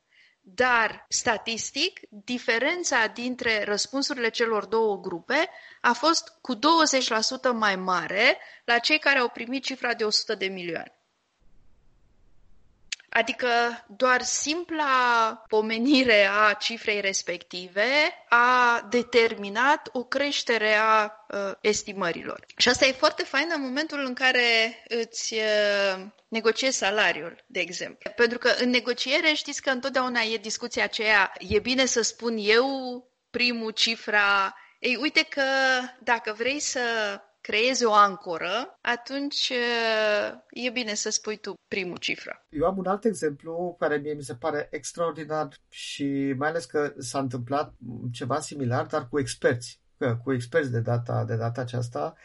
Dar, 0.49 1.05
statistic, 1.10 1.99
diferența 2.10 3.07
dintre 3.07 3.63
răspunsurile 3.63 4.29
celor 4.29 4.65
două 4.65 4.99
grupe 4.99 5.49
a 5.81 5.93
fost 5.93 6.38
cu 6.41 6.55
20% 6.55 6.60
mai 7.53 7.75
mare 7.75 8.38
la 8.65 8.77
cei 8.77 8.99
care 8.99 9.19
au 9.19 9.29
primit 9.29 9.63
cifra 9.63 9.93
de 9.93 10.03
100 10.03 10.36
de 10.36 10.45
milioane. 10.45 10.96
Adică 13.17 13.47
doar 13.88 14.21
simpla 14.21 15.43
pomenire 15.47 16.30
a 16.32 16.53
cifrei 16.53 17.01
respective 17.01 17.86
a 18.30 18.82
determinat 18.89 19.89
o 19.91 20.03
creștere 20.03 20.73
a 20.73 21.12
uh, 21.27 21.51
estimărilor. 21.62 22.45
Și 22.58 22.69
asta 22.69 22.86
e 22.86 22.91
foarte 22.91 23.23
fain 23.23 23.51
în 23.56 23.62
momentul 23.62 24.03
în 24.06 24.13
care 24.13 24.84
îți 24.88 25.34
uh, 25.34 26.06
negociezi 26.27 26.77
salariul, 26.77 27.43
de 27.47 27.60
exemplu. 27.60 28.12
Pentru 28.15 28.38
că 28.38 28.53
în 28.60 28.69
negociere 28.69 29.34
știți 29.34 29.62
că 29.62 29.69
întotdeauna 29.69 30.21
e 30.21 30.38
discuția 30.38 30.84
aceea, 30.84 31.34
e 31.39 31.60
bine 31.60 31.86
să 31.86 32.01
spun 32.01 32.36
eu 32.39 32.67
primul 33.30 33.71
cifra 33.71 34.56
ei, 34.80 34.95
uite 35.01 35.23
că 35.23 35.43
dacă 35.99 36.34
vrei 36.38 36.60
să 36.60 36.82
creezi 37.47 37.86
o 37.86 37.93
ancoră, 37.93 38.79
atunci 38.81 39.51
e 40.49 40.69
bine 40.69 40.93
să 40.93 41.10
spui 41.10 41.38
tu 41.38 41.53
primul 41.67 41.97
cifră. 41.97 42.45
Eu 42.49 42.65
am 42.65 42.77
un 42.77 42.86
alt 42.86 43.05
exemplu 43.05 43.75
care 43.79 43.97
mie 43.97 44.13
mi 44.13 44.21
se 44.21 44.36
pare 44.36 44.67
extraordinar 44.71 45.47
și 45.69 46.33
mai 46.38 46.49
ales 46.49 46.65
că 46.65 46.93
s-a 46.97 47.19
întâmplat 47.19 47.73
ceva 48.12 48.39
similar, 48.39 48.86
dar 48.86 49.07
cu 49.10 49.19
experți, 49.19 49.81
cu 50.23 50.33
experți 50.33 50.71
de 50.71 50.79
data, 50.79 51.23
de 51.27 51.36
data 51.36 51.62
aceasta. 51.62 52.15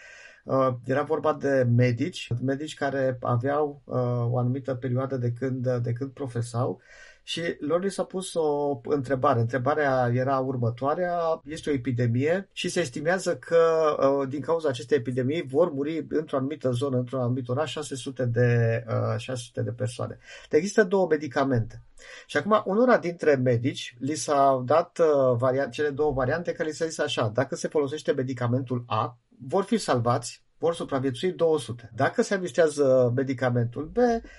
Era 0.84 1.02
vorba 1.02 1.32
de 1.34 1.66
medici, 1.76 2.28
medici 2.40 2.74
care 2.74 3.18
aveau 3.20 3.82
o 4.30 4.38
anumită 4.38 4.74
perioadă 4.74 5.16
de 5.16 5.32
când, 5.32 5.76
de 5.76 5.92
când 5.92 6.10
profesau 6.10 6.80
și 7.22 7.42
lor 7.58 7.82
li 7.82 7.90
s-a 7.90 8.04
pus 8.04 8.34
o 8.34 8.80
întrebare. 8.84 9.40
Întrebarea 9.40 10.10
era 10.14 10.38
următoarea, 10.38 11.40
este 11.44 11.70
o 11.70 11.72
epidemie 11.72 12.48
și 12.52 12.68
se 12.68 12.80
estimează 12.80 13.36
că 13.36 13.96
uh, 14.00 14.28
din 14.28 14.40
cauza 14.40 14.68
acestei 14.68 14.96
epidemii 14.96 15.42
vor 15.42 15.72
muri 15.72 16.06
într-o 16.08 16.36
anumită 16.36 16.70
zonă, 16.70 16.96
într-un 16.96 17.20
anumit 17.20 17.48
oraș, 17.48 17.70
600 17.70 18.24
de, 18.24 18.84
600 19.16 19.60
uh, 19.60 19.66
de 19.66 19.72
persoane. 19.72 20.18
Dar 20.48 20.58
există 20.60 20.84
două 20.84 21.06
medicamente. 21.10 21.82
Și 22.26 22.36
acum, 22.36 22.62
unora 22.64 22.98
dintre 22.98 23.34
medici 23.34 23.96
li 23.98 24.14
s-au 24.14 24.62
dat 24.62 24.98
uh, 24.98 25.36
variant, 25.36 25.72
cele 25.72 25.90
două 25.90 26.12
variante 26.12 26.52
care 26.52 26.68
li 26.68 26.74
s-a 26.74 26.86
zis 26.86 26.98
așa, 26.98 27.30
dacă 27.34 27.54
se 27.54 27.68
folosește 27.68 28.12
medicamentul 28.12 28.84
A, 28.86 29.18
vor 29.48 29.64
fi 29.64 29.76
salvați 29.76 30.42
vor 30.62 30.74
supraviețui 30.74 31.32
200. 31.32 31.90
Dacă 31.94 32.22
se 32.22 32.32
administrează 32.32 33.12
medicamentul 33.16 33.84
B, 33.84 33.96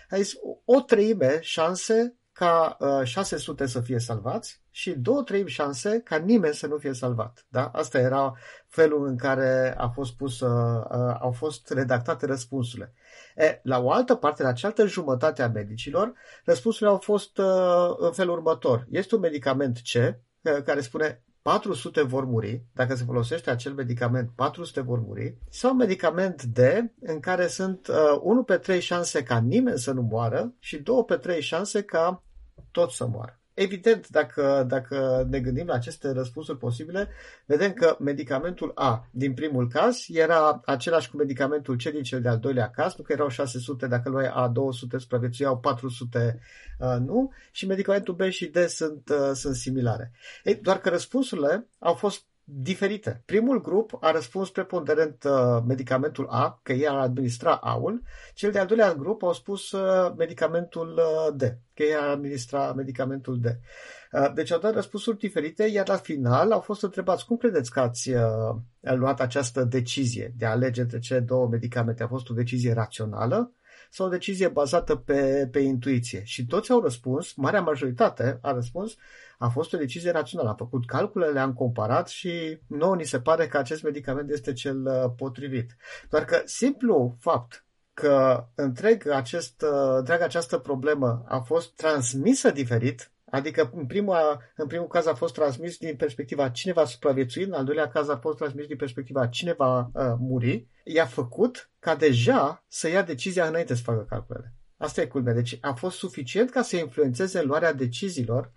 a 0.09 0.15
zis 0.15 0.33
o 0.65 0.79
treime 0.81 1.37
șanse 1.41 2.15
ca 2.43 2.77
uh, 2.79 3.03
600 3.03 3.65
să 3.65 3.79
fie 3.79 3.99
salvați 3.99 4.61
și 4.71 4.91
două 4.91 5.23
treimi 5.23 5.49
șanse 5.49 6.01
ca 6.03 6.15
nimeni 6.15 6.53
să 6.53 6.67
nu 6.67 6.77
fie 6.77 6.93
salvat. 6.93 7.45
Da? 7.49 7.71
Asta 7.73 7.99
era 7.99 8.33
felul 8.67 9.07
în 9.07 9.17
care 9.17 9.75
a 9.77 9.87
fost 9.87 10.13
pus, 10.13 10.39
uh, 10.39 10.49
uh, 10.49 11.15
au 11.19 11.31
fost 11.31 11.69
redactate 11.69 12.25
răspunsurile. 12.25 12.93
E, 13.35 13.59
la 13.63 13.79
o 13.79 13.91
altă 13.91 14.15
parte, 14.15 14.43
la 14.43 14.53
cealaltă 14.53 14.85
jumătate 14.85 15.41
a 15.41 15.47
medicilor, 15.47 16.13
răspunsurile 16.45 16.89
au 16.89 16.97
fost 16.97 17.37
uh, 17.37 17.95
în 17.97 18.11
felul 18.11 18.35
următor. 18.35 18.87
Este 18.89 19.15
un 19.15 19.21
medicament 19.21 19.77
C 19.77 19.93
uh, 19.95 20.63
care 20.63 20.81
spune 20.81 21.23
400 21.43 22.01
vor 22.01 22.25
muri, 22.25 22.63
dacă 22.73 22.95
se 22.95 23.03
folosește 23.03 23.49
acel 23.49 23.73
medicament, 23.73 24.29
400 24.35 24.81
vor 24.81 24.99
muri, 24.99 25.37
sau 25.49 25.71
un 25.71 25.77
medicament 25.77 26.43
D, 26.43 26.57
în 27.01 27.19
care 27.19 27.47
sunt 27.47 27.87
uh, 27.87 28.19
1 28.21 28.43
pe 28.43 28.57
3 28.57 28.79
șanse 28.79 29.23
ca 29.23 29.39
nimeni 29.39 29.79
să 29.79 29.91
nu 29.91 30.01
moară 30.01 30.53
și 30.59 30.77
2 30.77 31.03
pe 31.05 31.15
3 31.15 31.41
șanse 31.41 31.81
ca 31.81 32.23
tot 32.71 32.91
să 32.91 33.07
moară. 33.07 33.37
Evident, 33.53 34.07
dacă, 34.07 34.65
dacă 34.67 35.27
ne 35.29 35.39
gândim 35.39 35.65
la 35.65 35.73
aceste 35.73 36.11
răspunsuri 36.11 36.57
posibile, 36.57 37.09
vedem 37.45 37.73
că 37.73 37.97
medicamentul 37.99 38.71
A 38.75 39.07
din 39.11 39.33
primul 39.33 39.67
caz 39.69 40.05
era 40.07 40.61
același 40.65 41.09
cu 41.09 41.17
medicamentul 41.17 41.75
C 41.75 41.81
din 41.83 42.03
cel 42.03 42.21
de-al 42.21 42.39
doilea 42.39 42.69
caz, 42.69 42.95
nu 42.95 43.03
că 43.03 43.13
erau 43.13 43.27
600, 43.27 43.87
dacă 43.87 44.09
luai 44.09 44.27
A 44.33 44.47
200 44.47 44.97
supraviețuiau 44.97 45.59
400 45.59 46.39
uh, 46.79 46.95
nu, 46.99 47.31
și 47.51 47.65
medicamentul 47.65 48.13
B 48.13 48.21
și 48.21 48.45
D 48.45 48.57
sunt, 48.67 49.09
uh, 49.09 49.31
sunt 49.33 49.55
similare. 49.55 50.11
Ei, 50.43 50.55
doar 50.55 50.79
că 50.79 50.89
răspunsurile 50.89 51.67
au 51.79 51.93
fost 51.93 52.25
diferite. 52.43 53.21
Primul 53.25 53.61
grup 53.61 53.97
a 54.01 54.11
răspuns 54.11 54.49
preponderent 54.49 55.23
uh, 55.23 55.63
medicamentul 55.67 56.27
A, 56.29 56.59
că 56.63 56.73
ei 56.73 56.87
ar 56.87 56.97
administra 56.97 57.55
A-ul, 57.55 58.01
cel 58.33 58.51
de-al 58.51 58.65
doilea 58.65 58.93
grup 58.93 59.23
au 59.23 59.33
spus 59.33 59.71
uh, 59.71 60.13
medicamentul 60.17 60.93
uh, 60.97 61.35
D, 61.35 61.41
că 61.73 61.83
ei 61.83 61.95
ar 61.95 62.07
administra 62.07 62.73
medicamentul 62.73 63.39
D. 63.39 63.45
Uh, 63.45 64.33
deci 64.33 64.51
au 64.51 64.59
dat 64.59 64.73
răspunsuri 64.73 65.17
diferite, 65.17 65.63
iar 65.63 65.87
la 65.87 65.97
final 65.97 66.51
au 66.51 66.59
fost 66.59 66.83
întrebați 66.83 67.25
cum 67.25 67.37
credeți 67.37 67.71
că 67.71 67.79
ați 67.79 68.09
uh, 68.09 68.55
luat 68.79 69.21
această 69.21 69.63
decizie 69.63 70.33
de 70.37 70.45
a 70.45 70.49
alege 70.49 70.81
între 70.81 70.99
cele 70.99 71.19
două 71.19 71.47
medicamente. 71.47 72.03
A 72.03 72.07
fost 72.07 72.29
o 72.29 72.33
decizie 72.33 72.73
rațională 72.73 73.53
sau 73.93 74.05
o 74.05 74.09
decizie 74.09 74.47
bazată 74.47 74.95
pe, 74.95 75.47
pe 75.51 75.59
intuiție? 75.59 76.21
Și 76.23 76.45
toți 76.45 76.71
au 76.71 76.81
răspuns, 76.81 77.33
marea 77.33 77.61
majoritate 77.61 78.39
a 78.41 78.51
răspuns, 78.51 78.95
a 79.37 79.47
fost 79.47 79.73
o 79.73 79.77
decizie 79.77 80.11
rațională. 80.11 80.49
Am 80.49 80.55
făcut 80.55 80.85
calculele, 80.85 81.31
le-am 81.31 81.53
comparat 81.53 82.07
și 82.07 82.59
nouă 82.67 82.95
ni 82.95 83.03
se 83.03 83.19
pare 83.19 83.47
că 83.47 83.57
acest 83.57 83.83
medicament 83.83 84.29
este 84.29 84.53
cel 84.53 84.85
uh, 84.85 85.11
potrivit. 85.17 85.75
Doar 86.09 86.25
că 86.25 86.41
simplu 86.45 87.17
fapt 87.19 87.65
că 87.93 88.45
întreg 88.55 89.07
acest, 89.07 89.61
uh, 89.61 89.95
întreaga 89.97 90.23
această 90.23 90.57
problemă 90.57 91.23
a 91.27 91.39
fost 91.39 91.75
transmisă 91.75 92.51
diferit, 92.51 93.11
Adică 93.33 93.71
în, 93.75 93.85
prima, 93.85 94.41
în 94.55 94.67
primul 94.67 94.87
caz 94.87 95.05
a 95.05 95.13
fost 95.13 95.33
transmis 95.33 95.77
din 95.77 95.95
perspectiva 95.95 96.49
cine 96.49 96.73
va 96.73 96.85
supraviețui, 96.85 97.43
în 97.43 97.53
al 97.53 97.65
doilea 97.65 97.87
caz 97.87 98.09
a 98.09 98.17
fost 98.17 98.37
transmis 98.37 98.65
din 98.65 98.75
perspectiva 98.75 99.27
cine 99.27 99.53
va 99.53 99.79
uh, 99.79 100.13
muri, 100.19 100.67
i-a 100.83 101.05
făcut 101.05 101.69
ca 101.79 101.95
deja 101.95 102.65
să 102.67 102.89
ia 102.89 103.01
decizia 103.01 103.47
înainte 103.47 103.75
să 103.75 103.81
facă 103.83 104.05
calculele. 104.09 104.53
Asta 104.77 105.01
e 105.01 105.05
culmea. 105.05 105.33
Deci 105.33 105.57
a 105.61 105.73
fost 105.73 105.97
suficient 105.97 106.49
ca 106.49 106.61
să 106.61 106.75
influențeze 106.75 107.41
luarea 107.41 107.73
deciziilor 107.73 108.51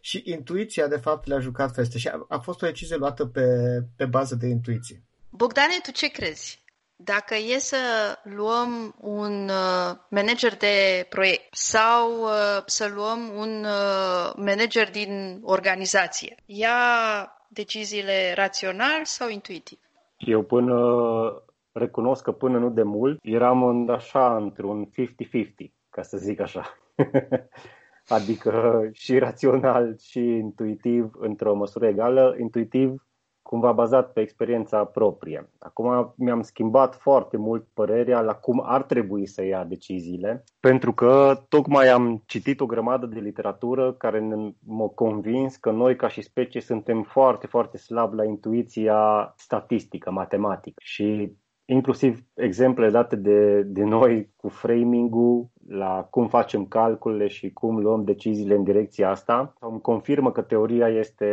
și 0.00 0.22
intuiția, 0.24 0.86
de 0.86 0.96
fapt, 0.96 1.26
le-a 1.26 1.40
jucat 1.40 1.74
feste. 1.74 1.98
Și 1.98 2.08
a, 2.08 2.26
a 2.28 2.38
fost 2.38 2.62
o 2.62 2.66
decizie 2.66 2.96
luată 2.96 3.26
pe, 3.26 3.46
pe 3.96 4.04
bază 4.04 4.34
de 4.34 4.46
intuiție. 4.46 5.02
Bogdane, 5.30 5.74
tu 5.82 5.90
ce 5.90 6.08
crezi? 6.08 6.64
Dacă 7.04 7.34
e 7.34 7.58
să 7.58 7.76
luăm 8.22 8.94
un 9.00 9.48
uh, 9.48 9.96
manager 10.10 10.56
de 10.56 11.06
proiect 11.08 11.46
sau 11.50 12.22
uh, 12.22 12.62
să 12.66 12.90
luăm 12.94 13.18
un 13.36 13.64
uh, 13.64 14.32
manager 14.36 14.90
din 14.90 15.40
organizație, 15.42 16.34
ia 16.46 16.78
deciziile 17.48 18.32
rațional 18.34 19.00
sau 19.02 19.28
intuitiv? 19.28 19.78
Eu 20.18 20.42
până 20.42 20.76
recunosc 21.72 22.22
că 22.22 22.32
până 22.32 22.58
nu 22.58 22.70
de 22.70 22.82
mult 22.82 23.18
eram 23.22 23.62
în 23.62 23.90
așa 23.90 24.36
într-un 24.36 24.86
50-50, 24.86 24.90
ca 25.90 26.02
să 26.02 26.16
zic 26.16 26.40
așa. 26.40 26.78
adică 28.16 28.82
și 28.92 29.18
rațional 29.18 29.96
și 29.98 30.18
intuitiv 30.18 31.10
într-o 31.18 31.54
măsură 31.54 31.86
egală, 31.86 32.36
intuitiv 32.38 33.04
cumva 33.50 33.72
bazat 33.72 34.12
pe 34.12 34.20
experiența 34.20 34.84
proprie. 34.84 35.50
Acum 35.58 36.14
mi-am 36.16 36.42
schimbat 36.42 36.94
foarte 36.94 37.36
mult 37.36 37.66
părerea 37.74 38.20
la 38.20 38.34
cum 38.34 38.62
ar 38.64 38.82
trebui 38.82 39.26
să 39.26 39.44
ia 39.44 39.64
deciziile, 39.64 40.44
pentru 40.60 40.92
că 40.92 41.40
tocmai 41.48 41.88
am 41.88 42.22
citit 42.26 42.60
o 42.60 42.66
grămadă 42.66 43.06
de 43.06 43.20
literatură 43.20 43.92
care 43.92 44.28
m-a 44.66 44.86
convins 44.86 45.56
că 45.56 45.70
noi 45.70 45.96
ca 45.96 46.08
și 46.08 46.22
specie 46.22 46.60
suntem 46.60 47.02
foarte, 47.02 47.46
foarte 47.46 47.76
slabi 47.76 48.16
la 48.16 48.24
intuiția 48.24 49.32
statistică, 49.36 50.10
matematică 50.10 50.76
și 50.82 51.32
inclusiv 51.64 52.20
exemple 52.34 52.90
date 52.90 53.16
de, 53.16 53.62
de 53.62 53.84
noi 53.84 54.32
cu 54.36 54.48
framing-ul, 54.48 55.46
la 55.68 56.06
cum 56.10 56.28
facem 56.28 56.66
calculele 56.66 57.26
și 57.26 57.52
cum 57.52 57.78
luăm 57.78 58.04
deciziile 58.04 58.54
în 58.54 58.62
direcția 58.62 59.10
asta, 59.10 59.54
îmi 59.60 59.80
confirmă 59.80 60.32
că 60.32 60.42
teoria 60.42 60.88
este, 60.88 61.26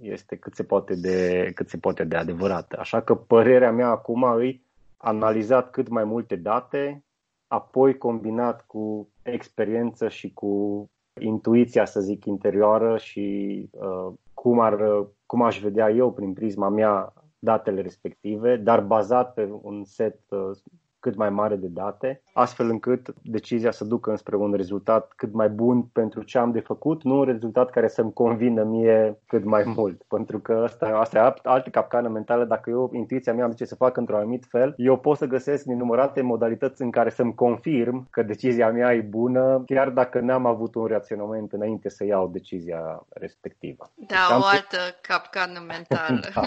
este 0.00 0.36
cât, 0.36 0.54
se 0.54 0.64
poate 0.64 0.94
de, 0.94 1.50
cât 1.54 1.68
se 1.68 1.78
poate 1.78 2.04
de 2.04 2.16
adevărată. 2.16 2.78
Așa 2.78 3.00
că 3.00 3.14
părerea 3.14 3.72
mea 3.72 3.88
acum 3.88 4.40
e 4.40 4.60
analizat 4.96 5.70
cât 5.70 5.88
mai 5.88 6.04
multe 6.04 6.36
date, 6.36 7.04
apoi 7.46 7.98
combinat 7.98 8.64
cu 8.66 9.08
experiență 9.22 10.08
și 10.08 10.32
cu 10.32 10.84
intuiția, 11.20 11.84
să 11.84 12.00
zic, 12.00 12.24
interioară 12.24 12.96
și 12.96 13.68
uh, 13.70 14.12
cum, 14.34 14.60
ar, 14.60 15.06
cum 15.26 15.42
aș 15.42 15.60
vedea 15.60 15.90
eu 15.90 16.12
prin 16.12 16.32
prisma 16.32 16.68
mea 16.68 17.12
datele 17.38 17.80
respective, 17.80 18.56
dar 18.56 18.80
bazat 18.80 19.34
pe 19.34 19.48
un 19.62 19.84
set 19.84 20.20
uh, 20.28 20.56
cât 21.00 21.16
mai 21.16 21.30
mare 21.30 21.56
de 21.56 21.66
date, 21.66 22.22
astfel 22.32 22.68
încât 22.68 23.14
decizia 23.22 23.70
să 23.70 23.84
ducă 23.84 24.10
înspre 24.10 24.36
un 24.36 24.52
rezultat 24.52 25.12
cât 25.16 25.32
mai 25.32 25.48
bun 25.48 25.82
pentru 25.82 26.22
ce 26.22 26.38
am 26.38 26.50
de 26.50 26.60
făcut, 26.60 27.02
nu 27.02 27.18
un 27.18 27.24
rezultat 27.24 27.70
care 27.70 27.88
să-mi 27.88 28.12
convină 28.12 28.62
mie 28.62 29.18
cât 29.26 29.44
mai 29.44 29.62
mult. 29.76 30.02
Pentru 30.08 30.38
că 30.38 30.60
asta, 30.64 30.86
asta 30.86 31.18
e 31.18 31.48
altă 31.48 31.70
capcană 31.70 32.08
mentală. 32.08 32.44
Dacă 32.44 32.70
eu, 32.70 32.90
intuiția 32.94 33.34
mea 33.34 33.44
îmi 33.44 33.52
zice 33.52 33.64
să 33.64 33.74
fac 33.74 33.96
într-un 33.96 34.18
anumit 34.18 34.46
fel, 34.48 34.74
eu 34.76 34.98
pot 34.98 35.16
să 35.16 35.26
găsesc 35.26 35.64
nenumărate 35.64 36.20
modalități 36.20 36.82
în 36.82 36.90
care 36.90 37.10
să-mi 37.10 37.34
confirm 37.34 38.06
că 38.10 38.22
decizia 38.22 38.70
mea 38.70 38.94
e 38.94 39.00
bună, 39.00 39.62
chiar 39.66 39.90
dacă 39.90 40.20
n-am 40.20 40.46
avut 40.46 40.74
un 40.74 40.86
reacționament 40.86 41.52
înainte 41.52 41.88
să 41.88 42.04
iau 42.04 42.28
decizia 42.28 43.06
respectivă. 43.08 43.90
Da, 43.94 44.16
deci 44.28 44.42
o 44.42 44.46
altă 44.46 44.78
capcană 45.00 45.64
mentală. 45.66 46.20
da. 46.34 46.42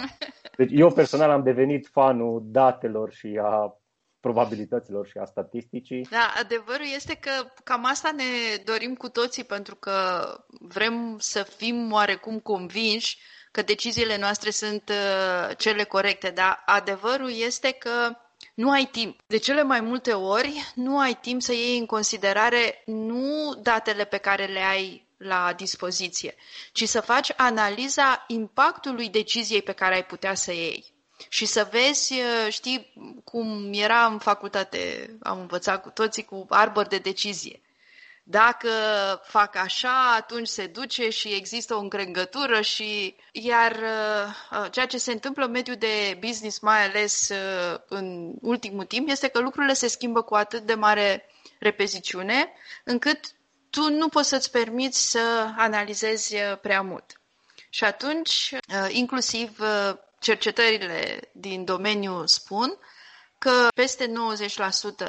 Deci 0.57 0.71
eu 0.73 0.91
personal 0.91 1.29
am 1.29 1.43
devenit 1.43 1.87
fanul 1.87 2.41
datelor 2.45 3.11
și 3.11 3.39
a 3.41 3.75
probabilităților 4.21 5.07
și 5.07 5.17
a 5.17 5.25
statisticii. 5.25 6.07
Da, 6.09 6.33
adevărul 6.39 6.85
este 6.95 7.15
că 7.15 7.31
cam 7.63 7.85
asta 7.85 8.11
ne 8.11 8.55
dorim 8.65 8.95
cu 8.95 9.09
toții 9.09 9.43
pentru 9.43 9.75
că 9.75 10.25
vrem 10.59 11.17
să 11.19 11.43
fim 11.43 11.91
oarecum 11.91 12.39
convinși 12.39 13.17
că 13.51 13.61
deciziile 13.61 14.17
noastre 14.17 14.49
sunt 14.49 14.89
uh, 14.89 15.57
cele 15.57 15.83
corecte, 15.83 16.29
dar 16.29 16.63
adevărul 16.65 17.31
este 17.31 17.71
că 17.71 18.15
nu 18.53 18.71
ai 18.71 18.89
timp. 18.91 19.19
De 19.27 19.37
cele 19.37 19.63
mai 19.63 19.81
multe 19.81 20.13
ori 20.13 20.71
nu 20.75 20.99
ai 20.99 21.17
timp 21.21 21.41
să 21.41 21.53
iei 21.53 21.77
în 21.77 21.85
considerare 21.85 22.81
nu 22.85 23.53
datele 23.61 24.05
pe 24.05 24.17
care 24.17 24.45
le 24.45 24.59
ai 24.59 25.09
la 25.17 25.53
dispoziție, 25.55 26.35
ci 26.71 26.87
să 26.87 27.01
faci 27.01 27.31
analiza 27.37 28.23
impactului 28.27 29.09
deciziei 29.09 29.61
pe 29.61 29.71
care 29.71 29.95
ai 29.95 30.05
putea 30.05 30.33
să 30.33 30.51
iei 30.51 30.85
și 31.29 31.45
să 31.45 31.67
vezi, 31.71 32.13
uh, 32.13 32.51
știi, 32.53 32.93
cum 33.23 33.69
era 33.73 34.05
în 34.05 34.19
facultate, 34.19 35.09
am 35.21 35.39
învățat 35.39 35.81
cu 35.81 35.89
toții, 35.89 36.25
cu 36.25 36.45
arbor 36.49 36.87
de 36.87 36.97
decizie. 36.97 37.61
Dacă 38.23 38.69
fac 39.23 39.55
așa, 39.55 40.13
atunci 40.15 40.47
se 40.47 40.67
duce 40.67 41.09
și 41.09 41.27
există 41.27 41.75
o 41.75 41.79
încrengătură 41.79 42.61
și 42.61 43.15
iar 43.31 43.71
uh, 43.71 44.59
uh, 44.59 44.71
ceea 44.71 44.85
ce 44.85 44.97
se 44.97 45.11
întâmplă 45.11 45.45
în 45.45 45.51
mediul 45.51 45.75
de 45.75 46.17
business, 46.19 46.59
mai 46.59 46.83
ales 46.85 47.29
în 47.87 48.33
ultimul 48.41 48.85
timp, 48.85 49.09
este 49.09 49.27
că 49.27 49.39
lucrurile 49.39 49.73
se 49.73 49.87
schimbă 49.87 50.21
cu 50.21 50.35
atât 50.35 50.61
de 50.61 50.73
mare 50.73 51.25
repeziciune, 51.59 52.51
încât 52.83 53.19
tu 53.69 53.89
nu 53.89 54.07
poți 54.07 54.29
să-ți 54.29 54.51
permiți 54.51 55.11
să 55.11 55.53
analizezi 55.57 56.35
prea 56.61 56.81
mult. 56.81 57.21
Și 57.69 57.83
atunci, 57.83 58.55
inclusiv 58.89 59.59
cercetările 60.21 61.19
din 61.31 61.65
domeniu 61.65 62.25
spun 62.25 62.77
că 63.37 63.67
peste 63.75 64.11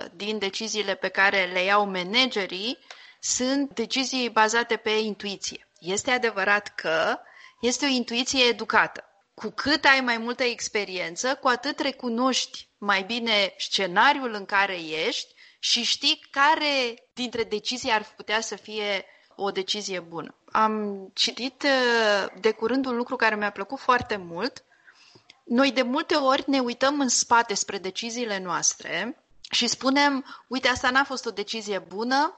90% 0.09 0.13
din 0.15 0.39
deciziile 0.39 0.95
pe 0.95 1.09
care 1.09 1.45
le 1.53 1.63
iau 1.63 1.85
managerii 1.87 2.79
sunt 3.21 3.75
decizii 3.75 4.29
bazate 4.31 4.77
pe 4.77 4.91
intuiție. 4.91 5.69
Este 5.79 6.11
adevărat 6.11 6.75
că 6.75 7.19
este 7.61 7.85
o 7.85 7.89
intuiție 7.89 8.45
educată. 8.45 9.05
Cu 9.35 9.51
cât 9.51 9.85
ai 9.85 10.01
mai 10.01 10.19
multă 10.19 10.43
experiență, 10.43 11.35
cu 11.35 11.49
atât 11.49 11.79
recunoști 11.79 12.69
mai 12.79 13.03
bine 13.03 13.55
scenariul 13.59 14.33
în 14.35 14.45
care 14.45 14.77
ești 15.07 15.35
și 15.59 15.83
știi 15.83 16.27
care 16.31 16.95
dintre 17.13 17.43
decizii 17.43 17.91
ar 17.93 18.13
putea 18.17 18.41
să 18.41 18.57
fie 18.57 19.05
o 19.37 19.51
decizie 19.51 20.01
bună. 20.01 20.35
Am 20.53 21.07
citit 21.15 21.63
uh, 21.63 22.27
de 22.41 22.51
curând 22.51 22.87
un 22.87 22.97
lucru 22.97 23.17
care 23.17 23.35
mi-a 23.37 23.51
plăcut 23.51 23.79
foarte 23.79 24.17
mult. 24.17 24.65
Noi 25.45 25.73
de 25.73 25.83
multe 25.83 26.15
ori 26.15 26.45
ne 26.47 26.61
uităm 26.61 27.01
în 27.01 27.09
spate 27.09 27.55
spre 27.55 27.79
deciziile 27.79 28.39
noastre 28.39 29.25
și 29.51 29.67
spunem, 29.67 30.25
uite, 30.49 30.69
asta 30.69 30.91
n-a 30.91 31.05
fost 31.05 31.27
o 31.27 31.31
decizie 31.31 31.79
bună, 31.79 32.37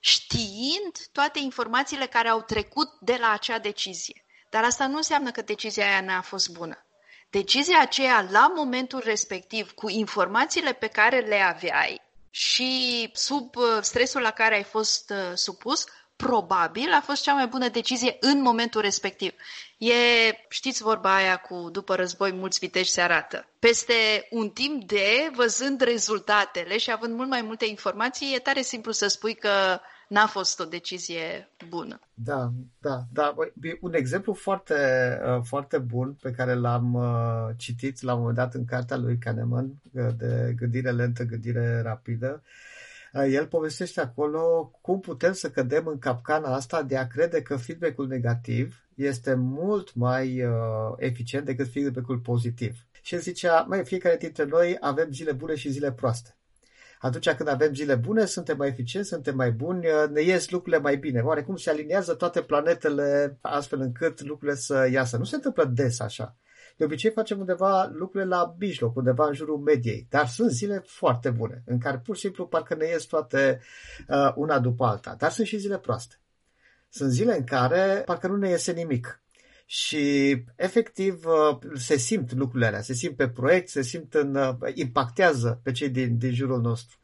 știind 0.00 1.08
toate 1.12 1.38
informațiile 1.38 2.06
care 2.06 2.28
au 2.28 2.42
trecut 2.42 2.88
de 3.00 3.16
la 3.20 3.30
acea 3.30 3.58
decizie. 3.58 4.24
Dar 4.50 4.64
asta 4.64 4.86
nu 4.86 4.96
înseamnă 4.96 5.30
că 5.30 5.42
decizia 5.42 5.86
aia 5.86 6.00
n-a 6.00 6.20
fost 6.20 6.48
bună. 6.50 6.86
Decizia 7.30 7.80
aceea, 7.80 8.26
la 8.30 8.52
momentul 8.56 9.00
respectiv, 9.04 9.72
cu 9.72 9.88
informațiile 9.88 10.72
pe 10.72 10.86
care 10.86 11.20
le 11.20 11.40
aveai 11.40 12.00
și 12.30 13.10
sub 13.12 13.56
uh, 13.56 13.78
stresul 13.80 14.20
la 14.20 14.30
care 14.30 14.54
ai 14.54 14.62
fost 14.62 15.10
uh, 15.10 15.34
supus, 15.34 15.84
probabil 16.16 16.92
a 16.92 17.00
fost 17.00 17.22
cea 17.22 17.34
mai 17.34 17.46
bună 17.46 17.68
decizie 17.68 18.16
în 18.20 18.42
momentul 18.42 18.80
respectiv. 18.80 19.32
E, 19.78 19.92
știți 20.48 20.82
vorba 20.82 21.14
aia 21.14 21.36
cu 21.36 21.68
după 21.72 21.94
război 21.94 22.32
mulți 22.32 22.58
viteji 22.58 22.90
se 22.90 23.00
arată. 23.00 23.48
Peste 23.58 23.92
un 24.30 24.48
timp 24.48 24.84
de, 24.84 25.30
văzând 25.34 25.80
rezultatele 25.80 26.78
și 26.78 26.92
având 26.92 27.14
mult 27.14 27.28
mai 27.28 27.42
multe 27.42 27.66
informații, 27.66 28.34
e 28.34 28.38
tare 28.38 28.60
simplu 28.60 28.92
să 28.92 29.06
spui 29.06 29.34
că 29.34 29.80
n-a 30.08 30.26
fost 30.26 30.60
o 30.60 30.64
decizie 30.64 31.48
bună. 31.68 32.00
Da, 32.14 32.50
da, 32.80 33.02
da. 33.12 33.34
Un 33.80 33.94
exemplu 33.94 34.32
foarte, 34.32 34.74
uh, 35.26 35.40
foarte 35.42 35.78
bun 35.78 36.16
pe 36.22 36.30
care 36.30 36.54
l-am 36.54 36.94
uh, 36.94 37.54
citit 37.56 38.02
la 38.02 38.12
un 38.12 38.18
moment 38.18 38.36
dat 38.36 38.54
în 38.54 38.64
cartea 38.64 38.96
lui 38.96 39.18
Kahneman 39.18 39.72
uh, 39.92 40.06
de 40.16 40.54
gândire 40.56 40.90
lentă, 40.90 41.24
gândire 41.24 41.80
rapidă, 41.82 42.42
el 43.24 43.46
povestește 43.46 44.00
acolo 44.00 44.72
cum 44.80 45.00
putem 45.00 45.32
să 45.32 45.50
cădem 45.50 45.86
în 45.86 45.98
capcana 45.98 46.54
asta 46.54 46.82
de 46.82 46.96
a 46.96 47.06
crede 47.06 47.42
că 47.42 47.56
feedback-ul 47.56 48.06
negativ 48.06 48.84
este 48.94 49.34
mult 49.34 49.94
mai 49.94 50.42
uh, 50.42 50.52
eficient 50.96 51.44
decât 51.44 51.70
feedback-ul 51.72 52.18
pozitiv. 52.18 52.74
Și 53.02 53.14
el 53.14 53.20
zicea, 53.20 53.60
mai 53.68 53.84
fiecare 53.84 54.16
dintre 54.16 54.44
noi 54.44 54.76
avem 54.80 55.12
zile 55.12 55.32
bune 55.32 55.54
și 55.54 55.70
zile 55.70 55.92
proaste 55.92 56.36
atunci 56.98 57.30
când 57.30 57.48
avem 57.48 57.74
zile 57.74 57.94
bune, 57.94 58.24
suntem 58.24 58.56
mai 58.56 58.68
eficienți, 58.68 59.08
suntem 59.08 59.36
mai 59.36 59.52
buni, 59.52 59.86
uh, 59.86 60.08
ne 60.10 60.20
ies 60.20 60.50
lucrurile 60.50 60.82
mai 60.82 60.96
bine. 60.96 61.20
Oarecum 61.20 61.56
se 61.56 61.70
aliniază 61.70 62.14
toate 62.14 62.40
planetele 62.40 63.38
astfel 63.40 63.80
încât 63.80 64.22
lucrurile 64.22 64.56
să 64.56 64.88
iasă. 64.92 65.16
Nu 65.16 65.24
se 65.24 65.34
întâmplă 65.34 65.64
des 65.64 66.00
așa. 66.00 66.36
De 66.76 66.84
obicei 66.84 67.10
facem 67.10 67.38
undeva 67.38 67.90
lucrurile 67.92 68.28
la 68.28 68.54
mijloc, 68.58 68.96
undeva 68.96 69.26
în 69.26 69.34
jurul 69.34 69.58
mediei, 69.58 70.06
dar 70.10 70.28
sunt 70.28 70.50
zile 70.50 70.82
foarte 70.86 71.30
bune, 71.30 71.62
în 71.66 71.78
care 71.78 71.98
pur 71.98 72.14
și 72.14 72.20
simplu 72.20 72.46
parcă 72.46 72.74
ne 72.74 72.86
ies 72.86 73.04
toate 73.04 73.60
uh, 74.08 74.32
una 74.34 74.58
după 74.58 74.84
alta. 74.84 75.14
Dar 75.18 75.30
sunt 75.30 75.46
și 75.46 75.58
zile 75.58 75.78
proaste. 75.78 76.20
Sunt 76.88 77.10
zile 77.10 77.36
în 77.36 77.44
care 77.44 78.02
parcă 78.04 78.26
nu 78.26 78.36
ne 78.36 78.48
iese 78.48 78.72
nimic. 78.72 79.20
Și 79.66 80.34
efectiv 80.56 81.24
uh, 81.24 81.58
se 81.74 81.96
simt 81.96 82.32
lucrurile 82.32 82.66
alea, 82.66 82.80
se 82.80 82.92
simt 82.92 83.16
pe 83.16 83.28
proiect, 83.28 83.68
se 83.68 83.82
simt 83.82 84.14
în, 84.14 84.34
uh, 84.34 84.54
impactează 84.74 85.60
pe 85.62 85.72
cei 85.72 85.88
din, 85.88 86.18
din 86.18 86.34
jurul 86.34 86.60
nostru. 86.60 86.98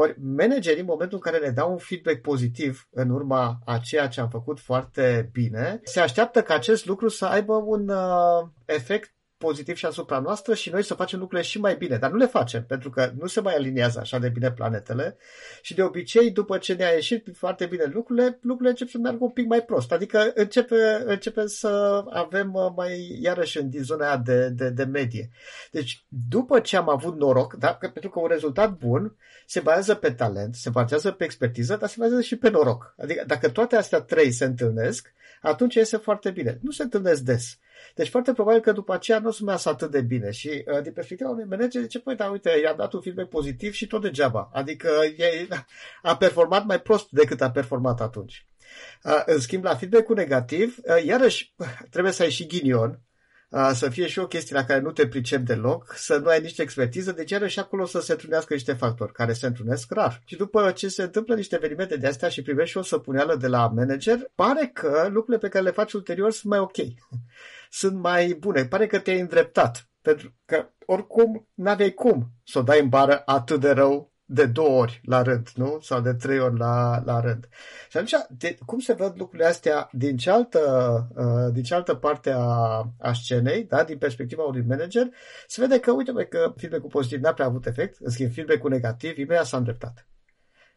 Ori 0.00 0.16
managerii, 0.20 0.80
în 0.80 0.86
momentul 0.86 1.20
în 1.24 1.32
care 1.32 1.44
ne 1.46 1.50
dau 1.52 1.70
un 1.70 1.78
feedback 1.78 2.20
pozitiv 2.20 2.88
în 2.90 3.10
urma 3.10 3.58
a 3.64 3.78
ceea 3.78 4.08
ce 4.08 4.20
am 4.20 4.28
făcut 4.28 4.60
foarte 4.60 5.28
bine, 5.32 5.80
se 5.84 6.00
așteaptă 6.00 6.42
ca 6.42 6.54
acest 6.54 6.86
lucru 6.86 7.08
să 7.08 7.24
aibă 7.24 7.54
un 7.54 7.88
uh, 7.88 8.48
efect 8.64 9.17
pozitiv 9.38 9.76
și 9.76 9.86
asupra 9.86 10.18
noastră 10.18 10.54
și 10.54 10.70
noi 10.70 10.82
să 10.82 10.94
facem 10.94 11.18
lucrurile 11.18 11.48
și 11.48 11.60
mai 11.60 11.76
bine. 11.76 11.96
Dar 11.96 12.10
nu 12.10 12.16
le 12.16 12.26
facem, 12.26 12.64
pentru 12.64 12.90
că 12.90 13.12
nu 13.18 13.26
se 13.26 13.40
mai 13.40 13.54
aliniază 13.54 13.98
așa 13.98 14.18
de 14.18 14.28
bine 14.28 14.52
planetele 14.52 15.16
și 15.62 15.74
de 15.74 15.82
obicei, 15.82 16.30
după 16.30 16.58
ce 16.58 16.72
ne-a 16.72 16.88
ieșit 16.88 17.28
foarte 17.36 17.66
bine 17.66 17.84
lucrurile, 17.84 18.38
lucrurile 18.40 18.70
încep 18.70 18.88
să 18.88 18.98
meargă 18.98 19.24
un 19.24 19.30
pic 19.30 19.46
mai 19.46 19.62
prost. 19.62 19.92
Adică 19.92 20.30
începe, 20.34 21.02
începe 21.04 21.46
să 21.46 22.04
avem 22.10 22.54
uh, 22.54 22.72
mai, 22.76 23.18
iarăși, 23.20 23.58
în 23.58 23.70
din 23.70 23.82
zona 23.82 24.06
aia 24.06 24.16
de, 24.16 24.48
de, 24.48 24.70
de 24.70 24.84
medie. 24.84 25.30
Deci, 25.70 26.04
după 26.28 26.60
ce 26.60 26.76
am 26.76 26.88
avut 26.88 27.16
noroc, 27.16 27.54
da, 27.54 27.74
pentru 27.74 28.10
că 28.10 28.20
un 28.20 28.28
rezultat 28.28 28.78
bun 28.78 29.16
se 29.46 29.60
bazează 29.60 29.94
pe 29.94 30.10
talent, 30.10 30.54
se 30.54 30.70
bazează 30.70 31.10
pe 31.10 31.24
expertiză, 31.24 31.76
dar 31.76 31.88
se 31.88 31.96
bazează 31.98 32.22
și 32.22 32.36
pe 32.36 32.50
noroc. 32.50 32.94
Adică 32.98 33.24
dacă 33.26 33.48
toate 33.48 33.76
astea 33.76 34.00
trei 34.00 34.30
se 34.30 34.44
întâlnesc, 34.44 35.12
atunci 35.40 35.74
iese 35.74 35.96
foarte 35.96 36.30
bine. 36.30 36.58
Nu 36.62 36.70
se 36.70 36.82
întâlnesc 36.82 37.20
des. 37.22 37.58
Deci 37.98 38.08
foarte 38.08 38.32
probabil 38.32 38.60
că 38.60 38.72
după 38.72 38.94
aceea 38.94 39.18
nu 39.18 39.28
o 39.28 39.30
să 39.30 39.44
meargă 39.44 39.68
atât 39.68 39.90
de 39.90 40.00
bine 40.00 40.30
și 40.30 40.48
uh, 40.48 40.82
din 40.82 40.92
perspectiva 40.92 41.30
unui 41.30 41.44
manager 41.48 41.82
zice, 41.82 42.00
păi 42.00 42.16
da, 42.16 42.30
uite, 42.30 42.60
i-am 42.62 42.76
dat 42.76 42.92
un 42.92 43.00
feedback 43.00 43.28
pozitiv 43.28 43.72
și 43.72 43.86
tot 43.86 44.02
degeaba. 44.02 44.50
Adică 44.52 44.88
e, 45.16 45.48
a 46.02 46.16
performat 46.16 46.64
mai 46.64 46.80
prost 46.80 47.10
decât 47.10 47.40
a 47.40 47.50
performat 47.50 48.00
atunci. 48.00 48.46
Uh, 49.04 49.22
în 49.26 49.38
schimb, 49.38 49.64
la 49.64 49.74
feedback-ul 49.74 50.16
negativ, 50.16 50.76
uh, 50.82 51.04
iarăși 51.04 51.54
trebuie 51.90 52.12
să 52.12 52.22
ai 52.22 52.30
și 52.30 52.46
ghinion, 52.46 53.00
să 53.72 53.88
fie 53.88 54.06
și 54.06 54.18
o 54.18 54.26
chestie 54.26 54.56
la 54.56 54.64
care 54.64 54.80
nu 54.80 54.90
te 54.90 55.06
pricep 55.06 55.40
deloc, 55.40 55.94
să 55.96 56.16
nu 56.16 56.28
ai 56.28 56.40
niște 56.40 56.62
expertiză, 56.62 57.12
deci 57.12 57.30
iarăși 57.30 57.58
acolo 57.58 57.86
să 57.86 58.00
se 58.00 58.12
întrunească 58.12 58.54
niște 58.54 58.72
factori 58.72 59.12
care 59.12 59.32
se 59.32 59.46
întrunesc 59.46 59.92
rar. 59.92 60.22
Și 60.24 60.36
după 60.36 60.70
ce 60.70 60.88
se 60.88 61.02
întâmplă 61.02 61.34
niște 61.34 61.54
evenimente 61.54 61.96
de 61.96 62.06
astea 62.06 62.28
și 62.28 62.42
privești 62.42 62.70
și 62.70 62.76
o 62.76 62.82
săpuneală 62.82 63.36
de 63.36 63.46
la 63.46 63.68
manager, 63.68 64.18
pare 64.34 64.70
că 64.74 65.06
lucrurile 65.10 65.38
pe 65.38 65.48
care 65.48 65.64
le 65.64 65.70
faci 65.70 65.92
ulterior 65.92 66.32
sunt 66.32 66.52
mai 66.52 66.58
ok. 66.58 66.76
sunt 67.70 68.00
mai 68.00 68.36
bune. 68.38 68.64
Pare 68.64 68.86
că 68.86 68.98
te-ai 68.98 69.20
îndreptat. 69.20 69.88
Pentru 70.02 70.34
că 70.44 70.68
oricum 70.86 71.48
n-aveai 71.54 71.90
cum 71.90 72.30
să 72.44 72.58
o 72.58 72.62
dai 72.62 72.80
în 72.80 72.88
bară 72.88 73.22
atât 73.24 73.60
de 73.60 73.70
rău 73.70 74.12
de 74.30 74.46
două 74.46 74.80
ori 74.80 75.00
la 75.04 75.22
rând, 75.22 75.48
nu? 75.54 75.78
Sau 75.82 76.00
de 76.00 76.14
trei 76.14 76.38
ori 76.38 76.58
la, 76.58 77.02
la 77.04 77.20
rând. 77.20 77.48
Și 77.88 77.96
atunci, 77.96 78.14
de, 78.28 78.58
cum 78.66 78.78
se 78.78 78.92
văd 78.92 79.14
lucrurile 79.16 79.48
astea 79.48 79.88
din 79.92 80.16
cealaltă, 80.16 80.60
uh, 81.16 81.52
din 81.52 81.62
cealaltă 81.62 81.94
parte 81.94 82.30
a, 82.30 82.84
a 82.98 83.12
scenei, 83.12 83.64
da? 83.64 83.84
din 83.84 83.98
perspectiva 83.98 84.42
unui 84.42 84.64
manager, 84.68 85.08
se 85.46 85.60
vede 85.60 85.80
că, 85.80 85.92
uite, 85.92 86.12
bă, 86.12 86.22
că 86.22 86.52
feedback-ul 86.56 86.88
pozitiv 86.88 87.20
n-a 87.20 87.32
prea 87.32 87.46
avut 87.46 87.66
efect, 87.66 87.96
în 88.00 88.10
schimb, 88.10 88.32
feedback-ul 88.32 88.70
negativ, 88.70 89.18
imediat 89.18 89.46
s-a 89.46 89.56
îndreptat. 89.56 90.06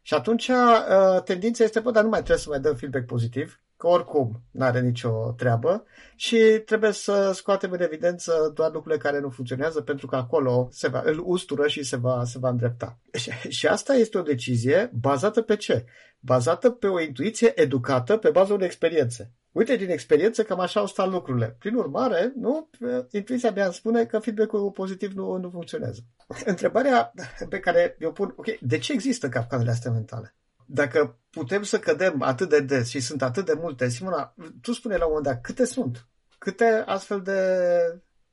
Și 0.01 0.13
atunci, 0.13 0.47
uh, 0.47 1.23
tendința 1.23 1.63
este, 1.63 1.79
bă, 1.79 1.91
dar 1.91 2.03
nu 2.03 2.09
mai 2.09 2.19
trebuie 2.19 2.43
să 2.43 2.49
mai 2.49 2.59
dăm 2.59 2.75
feedback 2.75 3.05
pozitiv, 3.05 3.61
că 3.81 3.87
oricum 3.87 4.41
nu 4.51 4.65
are 4.65 4.81
nicio 4.81 5.33
treabă 5.37 5.83
și 6.15 6.37
trebuie 6.65 6.91
să 6.91 7.31
scoatem 7.33 7.71
în 7.71 7.81
evidență 7.81 8.51
doar 8.55 8.71
lucrurile 8.71 9.01
care 9.01 9.19
nu 9.19 9.29
funcționează 9.29 9.81
pentru 9.81 10.07
că 10.07 10.15
acolo 10.15 10.67
se 10.71 10.87
va, 10.87 11.01
îl 11.05 11.21
ustură 11.25 11.67
și 11.67 11.83
se 11.83 11.95
va, 11.95 12.23
se 12.25 12.39
va 12.39 12.49
îndrepta. 12.49 12.97
Și, 13.13 13.31
și 13.47 13.67
asta 13.67 13.93
este 13.93 14.17
o 14.17 14.21
decizie 14.21 14.91
bazată 14.93 15.41
pe 15.41 15.55
ce? 15.55 15.85
Bazată 16.19 16.69
pe 16.69 16.87
o 16.87 17.01
intuiție 17.01 17.61
educată 17.61 18.17
pe 18.17 18.29
bază 18.29 18.53
unei 18.53 18.65
experiențe. 18.65 19.31
Uite, 19.51 19.75
din 19.75 19.89
experiență, 19.89 20.43
cam 20.43 20.59
așa 20.59 20.79
au 20.79 20.87
stat 20.87 21.09
lucrurile. 21.09 21.55
Prin 21.59 21.75
urmare, 21.75 22.33
nu, 22.35 22.69
intuiția 23.11 23.51
mea 23.51 23.65
îmi 23.65 23.73
spune 23.73 24.05
că 24.05 24.19
feedback-ul 24.19 24.71
pozitiv 24.71 25.11
nu, 25.13 25.37
nu 25.37 25.49
funcționează. 25.49 26.01
Întrebarea 26.45 27.13
pe 27.49 27.59
care 27.59 27.95
eu 27.99 28.11
pun, 28.11 28.33
ok, 28.35 28.59
de 28.59 28.77
ce 28.77 28.93
există 28.93 29.29
capcanele 29.29 29.71
astea 29.71 29.91
mentale? 29.91 30.35
dacă 30.73 31.19
putem 31.31 31.63
să 31.63 31.79
cădem 31.79 32.21
atât 32.21 32.49
de 32.49 32.59
des 32.59 32.89
și 32.89 32.99
sunt 32.99 33.21
atât 33.21 33.45
de 33.45 33.53
multe, 33.53 33.89
Simona, 33.89 34.35
tu 34.61 34.73
spune 34.73 34.97
la 34.97 35.05
un 35.05 35.13
moment 35.13 35.33
dat, 35.33 35.41
câte 35.41 35.65
sunt? 35.65 36.05
Câte 36.37 36.83
astfel 36.85 37.21
de 37.21 37.41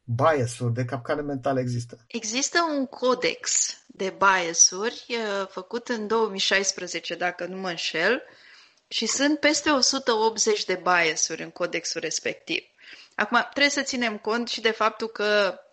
bias-uri, 0.05 0.75
de 0.75 0.85
capcane 0.85 1.21
mentale 1.21 1.61
există? 1.61 1.99
Există 2.07 2.59
un 2.79 2.87
codex 2.87 3.73
de 3.87 4.17
bias-uri 4.19 5.07
făcut 5.49 5.89
în 5.89 6.07
2016, 6.07 7.15
dacă 7.15 7.47
nu 7.47 7.57
mă 7.57 7.69
înșel, 7.69 8.23
și 8.89 9.07
sunt 9.07 9.39
peste 9.39 9.71
180 9.71 10.65
de 10.65 10.83
bias-uri 10.83 11.43
în 11.43 11.51
codexul 11.51 12.01
respectiv. 12.01 12.63
Acum, 13.15 13.39
trebuie 13.51 13.71
să 13.71 13.83
ținem 13.83 14.19
cont 14.19 14.49
și 14.49 14.61
de 14.61 14.71
faptul 14.71 15.09
că 15.09 15.59
Uh, 15.59 15.67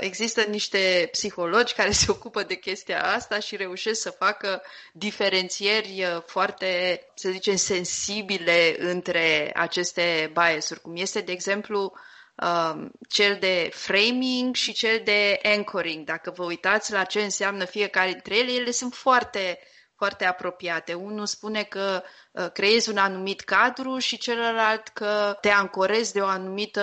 există 0.00 0.42
niște 0.42 1.08
psihologi 1.12 1.74
care 1.74 1.90
se 1.90 2.10
ocupă 2.10 2.42
de 2.42 2.54
chestia 2.54 3.04
asta 3.14 3.38
și 3.38 3.56
reușesc 3.56 4.00
să 4.00 4.10
facă 4.10 4.62
diferențieri 4.92 6.04
uh, 6.04 6.22
foarte, 6.26 7.00
să 7.14 7.30
zicem, 7.30 7.56
sensibile 7.56 8.76
între 8.78 9.50
aceste 9.54 10.30
bias-uri, 10.32 10.80
cum 10.80 10.96
este, 10.96 11.20
de 11.20 11.32
exemplu, 11.32 11.92
um, 12.34 12.90
cel 13.08 13.36
de 13.40 13.70
framing 13.72 14.54
și 14.54 14.72
cel 14.72 15.00
de 15.04 15.40
anchoring. 15.42 16.04
Dacă 16.06 16.30
vă 16.36 16.44
uitați 16.44 16.92
la 16.92 17.04
ce 17.04 17.20
înseamnă 17.22 17.64
fiecare 17.64 18.10
dintre 18.10 18.36
ele, 18.36 18.52
ele 18.52 18.70
sunt 18.70 18.94
foarte 18.94 19.58
foarte 20.00 20.24
apropiate. 20.24 20.94
Unul 20.94 21.26
spune 21.26 21.62
că 21.62 22.02
uh, 22.30 22.50
creezi 22.52 22.90
un 22.90 22.96
anumit 22.96 23.40
cadru 23.40 23.98
și 23.98 24.18
celălalt 24.18 24.88
că 24.88 25.36
te 25.40 25.48
ancorezi 25.48 26.12
de 26.12 26.20
o 26.20 26.26
anumită 26.26 26.82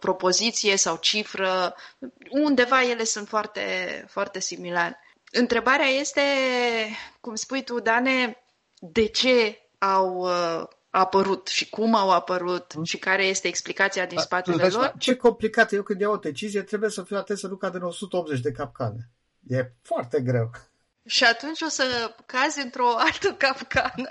propoziție 0.00 0.76
sau 0.76 0.96
cifră. 0.96 1.74
Undeva 2.30 2.82
ele 2.82 3.04
sunt 3.04 3.28
foarte, 3.28 3.60
foarte 4.08 4.40
similare. 4.40 4.98
Întrebarea 5.32 5.86
este, 5.86 6.22
cum 7.20 7.34
spui 7.34 7.64
tu, 7.64 7.80
Dane, 7.80 8.44
de 8.78 9.06
ce 9.06 9.58
au 9.78 10.14
uh, 10.16 10.62
apărut 10.90 11.46
și 11.46 11.68
cum 11.70 11.94
au 11.94 12.10
apărut 12.10 12.72
hmm. 12.72 12.84
și 12.84 12.98
care 12.98 13.24
este 13.24 13.48
explicația 13.48 14.06
din 14.06 14.18
spatele 14.18 14.68
lor? 14.68 14.94
Ce 14.98 15.16
complicat 15.16 15.72
eu 15.72 15.82
când 15.82 16.00
iau 16.00 16.12
o 16.12 16.16
decizie, 16.16 16.62
trebuie 16.62 16.90
să 16.90 17.02
fiu 17.02 17.16
atent 17.16 17.38
să 17.38 17.46
nu 17.46 17.56
cad 17.56 17.74
în 17.74 17.82
180 17.82 18.40
de 18.40 18.50
capcane. 18.50 19.10
E 19.48 19.72
foarte 19.82 20.20
greu. 20.20 20.50
Și 21.06 21.24
atunci 21.24 21.60
o 21.60 21.68
să 21.68 22.14
cazi 22.26 22.60
într-o 22.60 22.96
altă 23.06 23.34
capcană. 23.34 24.08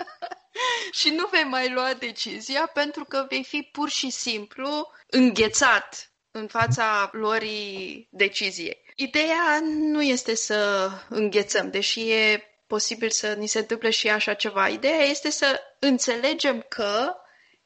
și 0.98 1.08
nu 1.10 1.26
vei 1.30 1.44
mai 1.44 1.70
lua 1.70 1.94
decizia 1.94 2.66
pentru 2.66 3.04
că 3.04 3.26
vei 3.28 3.44
fi 3.44 3.68
pur 3.72 3.88
și 3.88 4.10
simplu 4.10 4.90
înghețat 5.06 6.12
în 6.30 6.46
fața 6.46 7.08
luării 7.12 8.08
deciziei. 8.10 8.82
Ideea 8.96 9.60
nu 9.62 10.02
este 10.02 10.34
să 10.34 10.90
înghețăm, 11.08 11.70
deși 11.70 12.10
e 12.10 12.42
posibil 12.66 13.10
să 13.10 13.32
ni 13.32 13.46
se 13.46 13.58
întâmple 13.58 13.90
și 13.90 14.08
așa 14.10 14.34
ceva. 14.34 14.68
Ideea 14.68 15.02
este 15.04 15.30
să 15.30 15.60
înțelegem 15.78 16.64
că 16.68 17.14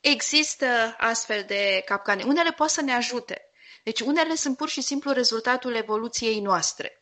există 0.01 0.95
astfel 0.99 1.45
de 1.47 1.83
capcane. 1.85 2.23
Unele 2.25 2.51
pot 2.53 2.69
să 2.71 2.83
ne 2.83 2.93
ajute. 2.95 3.43
Deci 3.85 4.01
unele 4.01 4.35
sunt 4.35 4.57
pur 4.57 4.69
și 4.69 4.81
simplu 4.81 5.13
rezultatul 5.13 5.75
evoluției 5.75 6.41
noastre. 6.41 6.98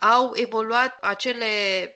Au 0.00 0.32
evoluat 0.34 0.98
acele 1.00 1.46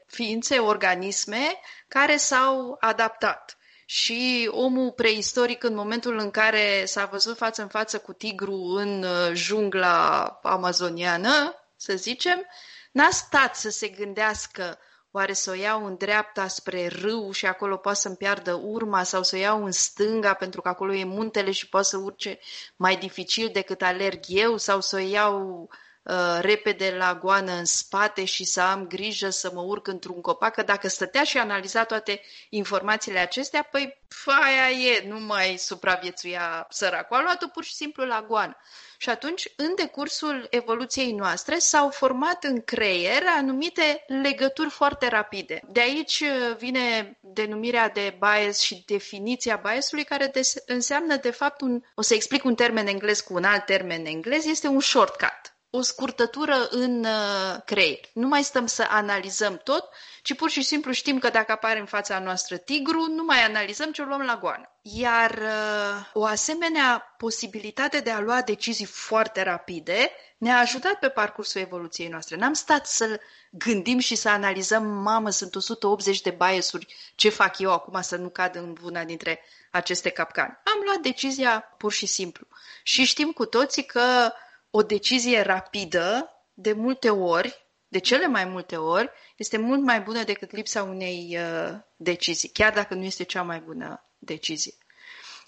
ființe, 0.06 0.58
organisme 0.58 1.60
care 1.88 2.16
s-au 2.16 2.76
adaptat. 2.80 3.56
Și 3.86 4.48
omul 4.52 4.92
preistoric, 4.92 5.62
în 5.62 5.74
momentul 5.74 6.18
în 6.18 6.30
care 6.30 6.84
s-a 6.84 7.04
văzut 7.04 7.36
față 7.36 7.62
în 7.62 7.68
față 7.68 7.98
cu 7.98 8.12
tigru 8.12 8.54
în 8.54 9.02
uh, 9.02 9.30
jungla 9.32 10.22
amazoniană, 10.42 11.54
să 11.76 11.96
zicem, 11.96 12.46
n-a 12.92 13.10
stat 13.10 13.56
să 13.56 13.70
se 13.70 13.88
gândească 13.88 14.78
Oare 15.16 15.32
să 15.32 15.50
o 15.50 15.54
iau 15.54 15.86
în 15.86 15.96
dreapta 15.96 16.46
spre 16.48 16.86
râu 16.86 17.30
și 17.30 17.46
acolo 17.46 17.76
poate 17.76 17.98
să-mi 17.98 18.16
piardă 18.16 18.52
urma 18.52 19.02
sau 19.02 19.22
să 19.22 19.36
o 19.36 19.38
iau 19.38 19.64
în 19.64 19.70
stânga 19.70 20.34
pentru 20.34 20.60
că 20.60 20.68
acolo 20.68 20.94
e 20.94 21.04
muntele 21.04 21.50
și 21.50 21.68
poate 21.68 21.86
să 21.86 21.96
urce 21.96 22.38
mai 22.76 22.96
dificil 22.96 23.50
decât 23.52 23.82
alerg 23.82 24.20
eu 24.26 24.56
sau 24.56 24.80
să 24.80 24.96
o 24.96 24.98
iau 24.98 25.68
uh, 26.04 26.38
repede 26.40 26.94
la 26.98 27.14
goană 27.14 27.52
în 27.52 27.64
spate 27.64 28.24
și 28.24 28.44
să 28.44 28.60
am 28.60 28.86
grijă 28.86 29.30
să 29.30 29.50
mă 29.54 29.60
urc 29.60 29.86
într-un 29.86 30.20
copac, 30.20 30.54
că 30.54 30.62
dacă 30.62 30.88
stătea 30.88 31.24
și 31.24 31.38
analiza 31.38 31.84
toate 31.84 32.20
informațiile 32.48 33.18
acestea, 33.18 33.62
păi 33.62 34.02
aia 34.26 34.70
e, 34.70 35.04
nu 35.08 35.20
mai 35.20 35.56
supraviețuia 35.58 36.66
săracul. 36.70 37.16
A 37.16 37.22
luat-o 37.22 37.46
pur 37.46 37.64
și 37.64 37.74
simplu 37.74 38.04
la 38.04 38.24
goană. 38.28 38.56
Și 38.96 39.08
atunci, 39.08 39.48
în 39.56 39.72
decursul 39.76 40.46
evoluției 40.50 41.12
noastre, 41.12 41.58
s-au 41.58 41.90
format 41.90 42.44
în 42.44 42.60
creier 42.64 43.22
anumite 43.36 44.04
legături 44.22 44.70
foarte 44.70 45.08
rapide. 45.08 45.60
De 45.68 45.80
aici 45.80 46.20
uh, 46.20 46.56
vine 46.56 47.18
denumirea 47.20 47.88
de 47.88 48.18
bias 48.18 48.58
și 48.60 48.82
definiția 48.86 49.56
biasului, 49.62 50.04
care 50.04 50.30
înseamnă, 50.66 51.16
de 51.16 51.30
fapt, 51.30 51.60
un, 51.60 51.82
o 51.94 52.02
să 52.02 52.14
explic 52.14 52.44
un 52.44 52.54
termen 52.54 52.86
englez 52.86 53.20
cu 53.20 53.34
un 53.34 53.44
alt 53.44 53.64
termen 53.64 54.06
englez, 54.06 54.46
este 54.46 54.66
un 54.66 54.80
shortcut 54.80 55.53
o 55.76 55.82
scurtătură 55.82 56.66
în 56.70 57.04
uh, 57.04 57.56
creier. 57.64 57.98
Nu 58.12 58.28
mai 58.28 58.42
stăm 58.44 58.66
să 58.66 58.86
analizăm 58.88 59.60
tot, 59.64 59.88
ci 60.22 60.34
pur 60.34 60.50
și 60.50 60.62
simplu 60.62 60.92
știm 60.92 61.18
că 61.18 61.28
dacă 61.28 61.52
apare 61.52 61.78
în 61.78 61.86
fața 61.86 62.18
noastră 62.18 62.56
tigru, 62.56 63.06
nu 63.14 63.24
mai 63.24 63.42
analizăm 63.44 63.92
ce 63.92 64.02
o 64.02 64.04
luăm 64.04 64.20
la 64.20 64.36
goană. 64.36 64.70
Iar 64.82 65.30
uh, 65.30 66.06
o 66.12 66.24
asemenea 66.24 67.14
posibilitate 67.18 68.00
de 68.00 68.10
a 68.10 68.20
lua 68.20 68.42
decizii 68.42 68.84
foarte 68.84 69.42
rapide 69.42 70.10
ne-a 70.38 70.58
ajutat 70.58 70.94
pe 70.98 71.08
parcursul 71.08 71.60
evoluției 71.60 72.08
noastre. 72.08 72.36
N-am 72.36 72.52
stat 72.52 72.86
să 72.86 73.20
gândim 73.50 73.98
și 73.98 74.14
să 74.14 74.28
analizăm, 74.28 74.86
mamă, 74.86 75.30
sunt 75.30 75.54
180 75.54 76.20
de 76.20 76.30
biasuri, 76.30 76.94
ce 77.14 77.28
fac 77.28 77.58
eu 77.58 77.72
acum 77.72 78.00
să 78.02 78.16
nu 78.16 78.28
cad 78.28 78.54
în 78.56 78.76
una 78.82 79.04
dintre 79.04 79.40
aceste 79.70 80.08
capcane. 80.08 80.60
Am 80.64 80.80
luat 80.84 80.98
decizia 80.98 81.60
pur 81.78 81.92
și 81.92 82.06
simplu. 82.06 82.46
Și 82.82 83.04
știm 83.04 83.30
cu 83.32 83.44
toții 83.46 83.84
că 83.84 84.32
o 84.76 84.82
decizie 84.82 85.40
rapidă, 85.40 86.30
de 86.54 86.72
multe 86.72 87.10
ori, 87.10 87.66
de 87.88 87.98
cele 87.98 88.26
mai 88.26 88.44
multe 88.44 88.76
ori, 88.76 89.10
este 89.36 89.56
mult 89.56 89.82
mai 89.82 90.00
bună 90.00 90.22
decât 90.22 90.50
lipsa 90.50 90.82
unei 90.82 91.38
uh, 91.38 91.74
decizii, 91.96 92.48
chiar 92.48 92.72
dacă 92.72 92.94
nu 92.94 93.04
este 93.04 93.22
cea 93.22 93.42
mai 93.42 93.58
bună 93.60 94.04
decizie. 94.18 94.72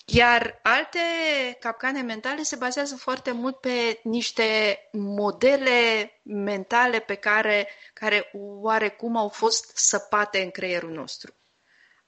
Iar 0.05 0.61
alte 0.63 0.99
capcane 1.61 2.01
mentale 2.03 2.43
se 2.43 2.57
bazează 2.57 2.97
foarte 2.97 3.31
mult 3.33 3.57
pe 3.57 4.01
niște 4.03 4.79
modele 4.93 6.11
mentale 6.23 6.99
pe 6.99 7.15
care, 7.15 7.69
care 7.95 8.31
oarecum 8.61 9.17
au 9.17 9.29
fost 9.29 9.77
săpate 9.77 10.43
în 10.43 10.51
creierul 10.51 10.91
nostru. 10.93 11.35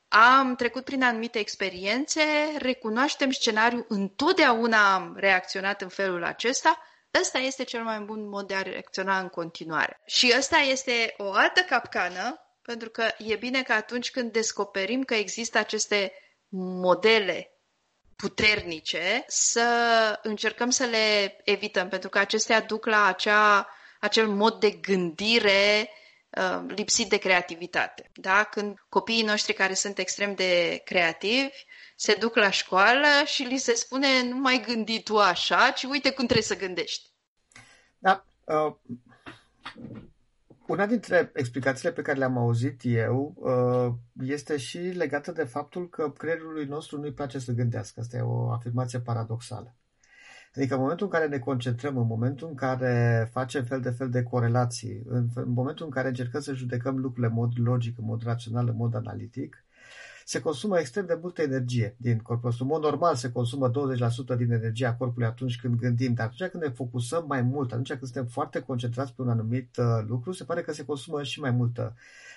Am 0.09 0.55
trecut 0.55 0.85
prin 0.85 1.03
anumite 1.03 1.39
experiențe, 1.39 2.23
recunoaștem 2.59 3.31
scenariul, 3.31 3.87
întotdeauna 3.89 4.95
am 4.95 5.15
reacționat 5.17 5.83
în 5.83 5.89
felul 5.89 6.25
acesta, 6.25 6.83
Ăsta 7.21 7.39
este 7.39 7.65
cel 7.65 7.83
mai 7.83 7.99
bun 8.01 8.29
mod 8.29 8.47
de 8.47 8.55
a 8.55 8.63
reacționa 8.63 9.19
în 9.19 9.29
continuare. 9.29 10.01
Și 10.07 10.35
ăsta 10.39 10.57
este 10.57 11.15
o 11.17 11.33
altă 11.33 11.61
capcană, 11.61 12.41
pentru 12.63 12.91
că 12.91 13.09
e 13.19 13.37
bine 13.37 13.63
că 13.63 13.73
atunci 13.73 14.11
când 14.11 14.33
descoperim 14.33 15.03
că 15.03 15.15
există 15.15 15.59
aceste 15.59 16.13
modele 16.81 17.53
puternice, 18.17 19.25
să 19.27 19.69
încercăm 20.23 20.71
să 20.71 20.85
le 20.85 21.37
evităm, 21.45 21.89
pentru 21.89 22.09
că 22.09 22.19
acestea 22.19 22.61
duc 22.61 22.87
la 22.87 23.05
acea, 23.07 23.69
acel 24.01 24.29
mod 24.29 24.61
de 24.61 24.71
gândire 24.71 25.91
uh, 26.31 26.61
lipsit 26.69 27.09
de 27.09 27.17
creativitate. 27.17 28.11
Da? 28.15 28.45
Când 28.45 28.79
copiii 28.89 29.23
noștri 29.23 29.53
care 29.53 29.75
sunt 29.75 29.99
extrem 29.99 30.35
de 30.35 30.81
creativi 30.85 31.65
se 31.97 32.15
duc 32.15 32.37
la 32.37 32.51
școală 32.51 33.07
și 33.25 33.43
li 33.43 33.59
se 33.59 33.75
spune 33.75 34.23
nu 34.23 34.37
mai 34.37 34.63
gândi 34.67 35.03
tu 35.03 35.19
așa, 35.19 35.71
ci 35.71 35.83
uite 35.83 36.11
cum 36.11 36.25
trebuie 36.25 36.47
să 36.47 36.57
gândești. 36.57 37.08
Da. 37.99 38.25
Uh, 38.45 38.75
una 40.67 40.87
dintre 40.87 41.31
explicațiile 41.35 41.93
pe 41.93 42.03
care 42.03 42.19
le-am 42.19 42.37
auzit 42.37 42.81
eu 42.85 43.35
uh, 43.37 43.95
este 44.25 44.57
și 44.57 44.79
legată 44.79 45.33
de 45.33 45.45
faptul 45.45 45.89
că 45.89 46.11
creierului 46.11 46.65
nostru 46.65 47.01
nu-i 47.01 47.13
place 47.13 47.39
să 47.39 47.53
gândească. 47.53 48.01
Asta 48.01 48.17
e 48.17 48.21
o 48.21 48.51
afirmație 48.51 49.01
paradoxală. 49.01 49.75
Adică 50.55 50.75
în 50.75 50.81
momentul 50.81 51.07
în 51.07 51.13
care 51.13 51.27
ne 51.27 51.39
concentrăm, 51.39 51.97
în 51.97 52.07
momentul 52.07 52.49
în 52.49 52.55
care 52.55 53.29
facem 53.33 53.65
fel 53.65 53.81
de 53.81 53.91
fel 53.91 54.11
de 54.11 54.23
corelații, 54.23 55.03
în, 55.07 55.29
în 55.35 55.51
momentul 55.51 55.85
în 55.85 55.91
care 55.91 56.09
încercăm 56.09 56.41
să 56.41 56.53
judecăm 56.53 56.97
lucrurile 56.99 57.27
în 57.27 57.33
mod 57.33 57.53
logic, 57.55 57.99
în 57.99 58.05
mod 58.05 58.23
rațional, 58.23 58.69
în 58.69 58.77
mod 58.77 58.95
analitic, 58.95 59.65
se 60.29 60.41
consumă 60.41 60.79
extrem 60.79 61.07
de 61.07 61.19
multă 61.21 61.43
energie 61.43 61.97
din 61.99 62.19
corpul 62.19 62.45
nostru. 62.45 62.65
În 62.65 62.71
mod 62.71 62.83
normal 62.83 63.15
se 63.15 63.33
consumă 63.33 63.71
20% 63.71 64.37
din 64.37 64.53
energia 64.53 64.95
corpului 64.95 65.27
atunci 65.27 65.61
când 65.61 65.75
gândim, 65.75 66.15
dar 66.15 66.27
atunci 66.27 66.51
când 66.51 66.63
ne 66.63 66.69
focusăm 66.69 67.25
mai 67.29 67.43
mult, 67.43 67.71
atunci 67.73 67.89
când 67.89 68.03
suntem 68.03 68.27
foarte 68.27 68.61
concentrați 68.61 69.15
pe 69.15 69.23
un 69.23 69.29
anumit 69.29 69.77
uh, 69.77 70.05
lucru, 70.07 70.33
se 70.33 70.45
pare 70.45 70.61
că 70.61 70.73
se 70.73 70.85
consumă 70.85 71.23
și 71.23 71.41
mai 71.41 71.51
multă 71.51 71.95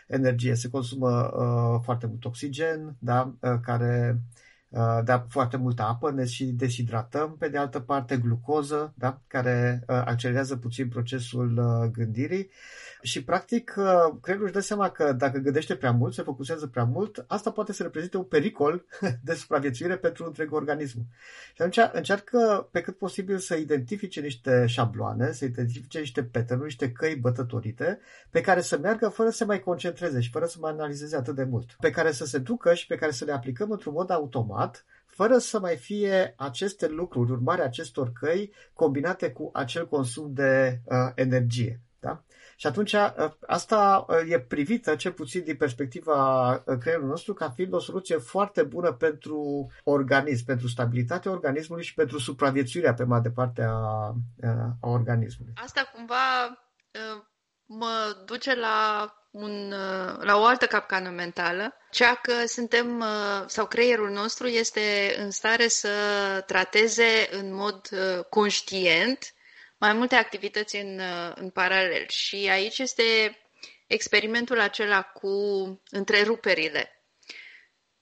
energie. 0.08 0.56
Se 0.56 0.70
consumă 0.70 1.10
uh, 1.10 1.82
foarte 1.84 2.08
mult 2.08 2.26
oxigen, 2.26 2.96
da, 3.00 3.34
uh, 3.40 3.60
care 3.62 4.22
uh, 4.70 5.00
da, 5.04 5.26
foarte 5.30 5.58
multă 5.58 5.82
apă, 5.82 6.12
ne 6.12 6.26
și 6.26 6.46
deshidratăm, 6.46 7.36
pe 7.38 7.48
de 7.50 7.58
altă 7.58 7.80
parte 7.80 8.18
glucoză, 8.18 8.94
da, 8.98 9.22
care 9.28 9.84
uh, 9.88 10.02
accelerează 10.06 10.56
puțin 10.56 10.88
procesul 10.88 11.58
uh, 11.58 11.90
gândirii 11.92 12.50
și, 13.02 13.24
practic, 13.24 13.74
uh, 13.78 14.16
creierul 14.22 14.46
își 14.46 14.56
dă 14.56 14.60
seama 14.60 14.90
că 14.90 15.14
dacă 15.14 15.38
gândește 15.38 15.76
prea 15.76 15.92
mult, 15.92 16.14
se 16.14 16.22
focusează 16.22 16.68
prea 16.68 16.84
mult, 16.84 17.26
asta 17.28 17.52
poate 17.52 17.74
să 17.74 17.84
reprezinte 17.84 18.18
un 18.18 18.24
pericol 18.24 18.86
de 19.24 19.34
supraviețuire 19.34 19.98
pentru 19.98 20.26
întreg 20.26 20.54
organism. 20.54 21.00
Și 21.54 21.62
atunci 21.62 21.90
încearcă 21.94 22.68
pe 22.72 22.82
cât 22.82 22.98
posibil 22.98 23.38
să 23.38 23.56
identifice 23.56 24.22
niște 24.22 24.66
șabloane, 24.66 25.32
să 25.32 25.46
identifice 25.46 26.00
niște 26.00 26.24
pattern 26.24 26.64
niște 26.64 26.92
căi 26.92 27.16
bătătorite, 27.16 28.00
pe 28.30 28.42
care 28.42 28.62
să 28.62 28.78
meargă 28.78 29.08
fără 29.08 29.30
să 29.30 29.46
mai 29.46 29.60
concentreze 29.60 30.20
și 30.20 30.30
fără 30.30 30.46
să 30.46 30.58
mai 30.60 30.72
analizeze 30.72 31.16
atât 31.16 31.36
de 31.36 31.44
mult. 31.44 31.76
Pe 31.80 31.90
care 31.90 32.12
să 32.12 32.26
se 32.26 32.38
ducă 32.38 32.74
și 32.74 32.88
pe 32.88 32.96
care 32.96 33.12
să 33.12 33.26
le 33.26 33.32
aplicăm 33.32 33.72
într-un 33.72 33.94
mod 33.94 34.10
automat, 34.10 34.86
fără 35.06 35.38
să 35.38 35.60
mai 35.60 35.76
fie 35.76 36.34
aceste 36.38 36.88
lucruri, 36.88 37.32
urmarea 37.32 37.66
acestor 37.66 38.12
căi, 38.20 38.52
combinate 38.74 39.32
cu 39.32 39.50
acel 39.54 39.88
consum 39.88 40.34
de 40.34 40.80
uh, 40.84 40.98
energie. 41.16 41.80
Da? 42.00 42.24
Și 42.62 42.68
atunci 42.68 42.94
ă, 42.94 43.38
asta 43.48 44.06
ă, 44.10 44.22
e 44.28 44.40
privită, 44.40 44.96
cel 44.96 45.12
puțin 45.12 45.44
din 45.44 45.56
perspectiva 45.56 46.50
ă, 46.68 46.78
creierului 46.78 47.10
nostru, 47.10 47.34
ca 47.34 47.50
fiind 47.50 47.74
o 47.74 47.80
soluție 47.80 48.18
foarte 48.18 48.64
bună 48.64 48.92
pentru 48.92 49.68
organism, 49.84 50.46
pentru 50.46 50.68
stabilitatea 50.68 51.32
organismului 51.32 51.84
și 51.84 51.94
pentru 51.94 52.20
supraviețuirea 52.20 52.94
pe 52.94 53.04
mai 53.04 53.22
departe 53.22 53.62
a, 53.62 54.14
a 54.82 54.90
organismului. 54.90 55.54
Asta 55.56 55.92
cumva 55.94 56.18
mă 57.66 58.24
duce 58.26 58.56
la 58.56 59.12
un, 59.32 59.74
la 60.20 60.38
o 60.38 60.46
altă 60.46 60.66
capcană 60.66 61.10
mentală, 61.10 61.74
cea 61.92 62.16
că 62.16 62.34
suntem, 62.46 63.04
sau 63.46 63.66
creierul 63.66 64.10
nostru 64.10 64.48
este 64.48 65.16
în 65.18 65.32
stare 65.32 65.68
să 65.68 65.90
trateze 66.46 67.30
în 67.32 67.54
mod 67.54 67.90
conștient 68.30 69.34
mai 69.82 69.94
multe 69.94 70.16
activități 70.16 70.76
în, 70.76 71.02
în 71.36 71.50
paralel. 71.50 72.06
Și 72.08 72.48
aici 72.52 72.80
este 72.80 73.38
experimentul 73.88 74.60
acela 74.60 75.02
cu 75.02 75.30
întreruperile. 75.90 77.04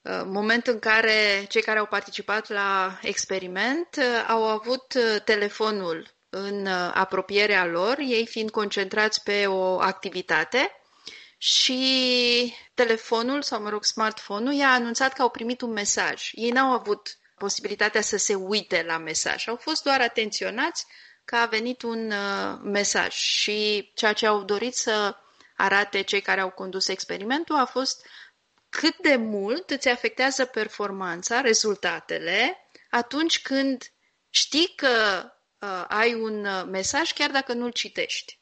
Uh, 0.02 0.22
moment 0.26 0.68
în 0.68 0.80
care 0.80 1.46
cei 1.50 1.62
care 1.62 1.80
au 1.80 1.86
participat 1.86 2.50
la 2.50 3.00
experiment 3.02 3.88
uh, 3.98 4.26
au 4.28 4.44
avut 4.44 4.94
uh, 4.94 5.22
telefonul 5.24 6.08
în 6.30 6.68
apropierea 6.94 7.66
lor, 7.66 7.98
ei 8.00 8.28
fiind 8.28 8.50
concentrați 8.50 9.24
pe 9.24 9.48
o 9.48 9.80
activitate 9.80 10.72
și 11.38 12.54
telefonul, 12.74 13.42
sau 13.42 13.62
mă 13.62 13.70
rog, 13.70 13.84
smartphone-ul, 13.84 14.54
i-a 14.54 14.72
anunțat 14.72 15.14
că 15.14 15.22
au 15.22 15.30
primit 15.30 15.62
un 15.62 15.72
mesaj. 15.72 16.30
Ei 16.32 16.50
n-au 16.50 16.72
avut 16.72 17.18
posibilitatea 17.38 18.02
să 18.02 18.18
se 18.18 18.36
uite 18.36 18.84
la 18.88 18.98
mesaj. 18.98 19.48
Au 19.48 19.56
fost 19.56 19.84
doar 19.84 20.02
atenționați 20.02 20.86
că 21.30 21.36
a 21.36 21.46
venit 21.46 21.82
un 21.82 22.12
uh, 22.12 22.60
mesaj 22.64 23.14
și 23.14 23.92
ceea 23.96 24.14
ce 24.14 24.28
au 24.28 24.44
dorit 24.44 24.76
să 24.76 25.16
arate 25.56 26.02
cei 26.02 26.22
care 26.22 26.42
au 26.42 26.50
condus 26.50 26.88
experimentul 26.88 27.56
a 27.56 27.66
fost 27.66 28.06
cât 28.70 28.98
de 28.98 29.16
mult 29.16 29.70
îți 29.70 29.90
afectează 29.90 30.46
performanța, 30.46 31.42
rezultatele, 31.42 32.58
atunci 32.90 33.42
când 33.42 33.92
știi 34.30 34.74
că 34.76 35.24
uh, 35.60 35.86
ai 35.88 36.14
un 36.14 36.46
uh, 36.46 36.64
mesaj 36.68 37.14
chiar 37.14 37.32
dacă 37.32 37.54
nu-l 37.54 37.72
citești 37.72 38.39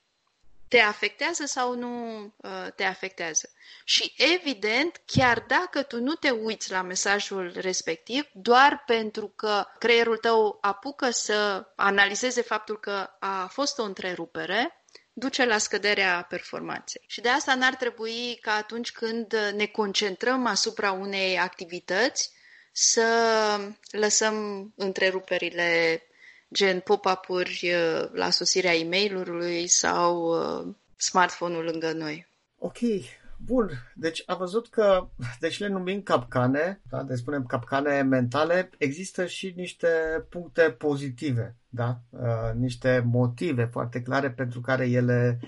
te 0.67 0.79
afectează 0.79 1.45
sau 1.45 1.75
nu 1.75 2.23
uh, 2.23 2.67
te 2.75 2.83
afectează. 2.83 3.49
Și 3.83 4.13
evident, 4.17 5.01
chiar 5.05 5.45
dacă 5.47 5.81
tu 5.83 5.99
nu 5.99 6.13
te 6.13 6.29
uiți 6.29 6.71
la 6.71 6.81
mesajul 6.81 7.51
respectiv, 7.55 8.27
doar 8.33 8.83
pentru 8.85 9.27
că 9.35 9.65
creierul 9.79 10.17
tău 10.17 10.57
apucă 10.61 11.09
să 11.09 11.67
analizeze 11.75 12.41
faptul 12.41 12.79
că 12.79 13.09
a 13.19 13.47
fost 13.51 13.79
o 13.79 13.83
întrerupere, 13.83 14.81
duce 15.13 15.45
la 15.45 15.57
scăderea 15.57 16.25
performanței. 16.29 17.03
Și 17.07 17.21
de 17.21 17.29
asta 17.29 17.55
n-ar 17.55 17.75
trebui 17.75 18.37
ca 18.41 18.53
atunci 18.53 18.91
când 18.91 19.51
ne 19.55 19.65
concentrăm 19.65 20.45
asupra 20.45 20.91
unei 20.91 21.39
activități 21.39 22.31
să 22.71 23.07
lăsăm 23.91 24.67
întreruperile 24.75 26.01
gen 26.53 26.79
pop-up-uri 26.79 27.59
uh, 27.63 28.09
la 28.13 28.29
sosirea 28.29 28.73
e 28.73 28.87
mail 28.89 29.67
sau 29.67 30.15
uh, 30.25 30.73
smartphone-ul 30.95 31.63
lângă 31.63 31.91
noi. 31.91 32.27
Ok, 32.57 32.77
bun. 33.45 33.69
Deci 33.95 34.23
am 34.25 34.37
văzut 34.37 34.69
că, 34.69 35.07
deci 35.39 35.59
le 35.59 35.67
numim 35.67 36.01
capcane, 36.01 36.81
da? 36.89 37.03
deci 37.03 37.17
spunem 37.17 37.45
capcane 37.45 38.01
mentale, 38.01 38.69
există 38.77 39.25
și 39.25 39.53
niște 39.55 39.87
puncte 40.29 40.61
pozitive, 40.61 41.55
da? 41.69 41.99
Uh, 42.09 42.53
niște 42.55 43.03
motive 43.05 43.65
foarte 43.65 44.01
clare 44.01 44.31
pentru 44.31 44.61
care 44.61 44.89
ele 44.89 45.39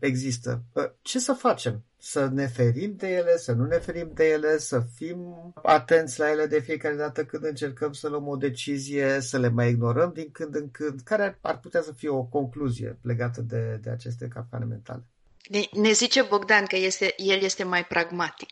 există. 0.00 0.62
Ce 1.02 1.18
să 1.18 1.32
facem? 1.32 1.84
să 2.00 2.28
ne 2.32 2.46
ferim 2.46 2.94
de 2.96 3.08
ele, 3.08 3.36
să 3.36 3.52
nu 3.52 3.64
ne 3.64 3.78
ferim 3.78 4.10
de 4.14 4.28
ele, 4.28 4.58
să 4.58 4.80
fim 4.94 5.52
atenți 5.62 6.18
la 6.18 6.30
ele 6.30 6.46
de 6.46 6.60
fiecare 6.60 6.94
dată 6.94 7.24
când 7.24 7.44
încercăm 7.44 7.92
să 7.92 8.08
luăm 8.08 8.28
o 8.28 8.36
decizie, 8.36 9.20
să 9.20 9.38
le 9.38 9.48
mai 9.48 9.68
ignorăm 9.68 10.12
din 10.14 10.28
când 10.32 10.54
în 10.54 10.70
când. 10.70 11.00
Care 11.00 11.38
ar 11.40 11.58
putea 11.58 11.82
să 11.82 11.92
fie 11.92 12.08
o 12.08 12.22
concluzie 12.22 12.98
legată 13.02 13.40
de, 13.40 13.78
de 13.82 13.90
aceste 13.90 14.28
capcane 14.28 14.64
mentale? 14.64 15.02
Ne, 15.48 15.60
ne 15.82 15.92
zice 15.92 16.22
Bogdan 16.22 16.64
că 16.64 16.76
este, 16.76 17.14
el 17.16 17.42
este 17.42 17.64
mai 17.64 17.84
pragmatic. 17.84 18.48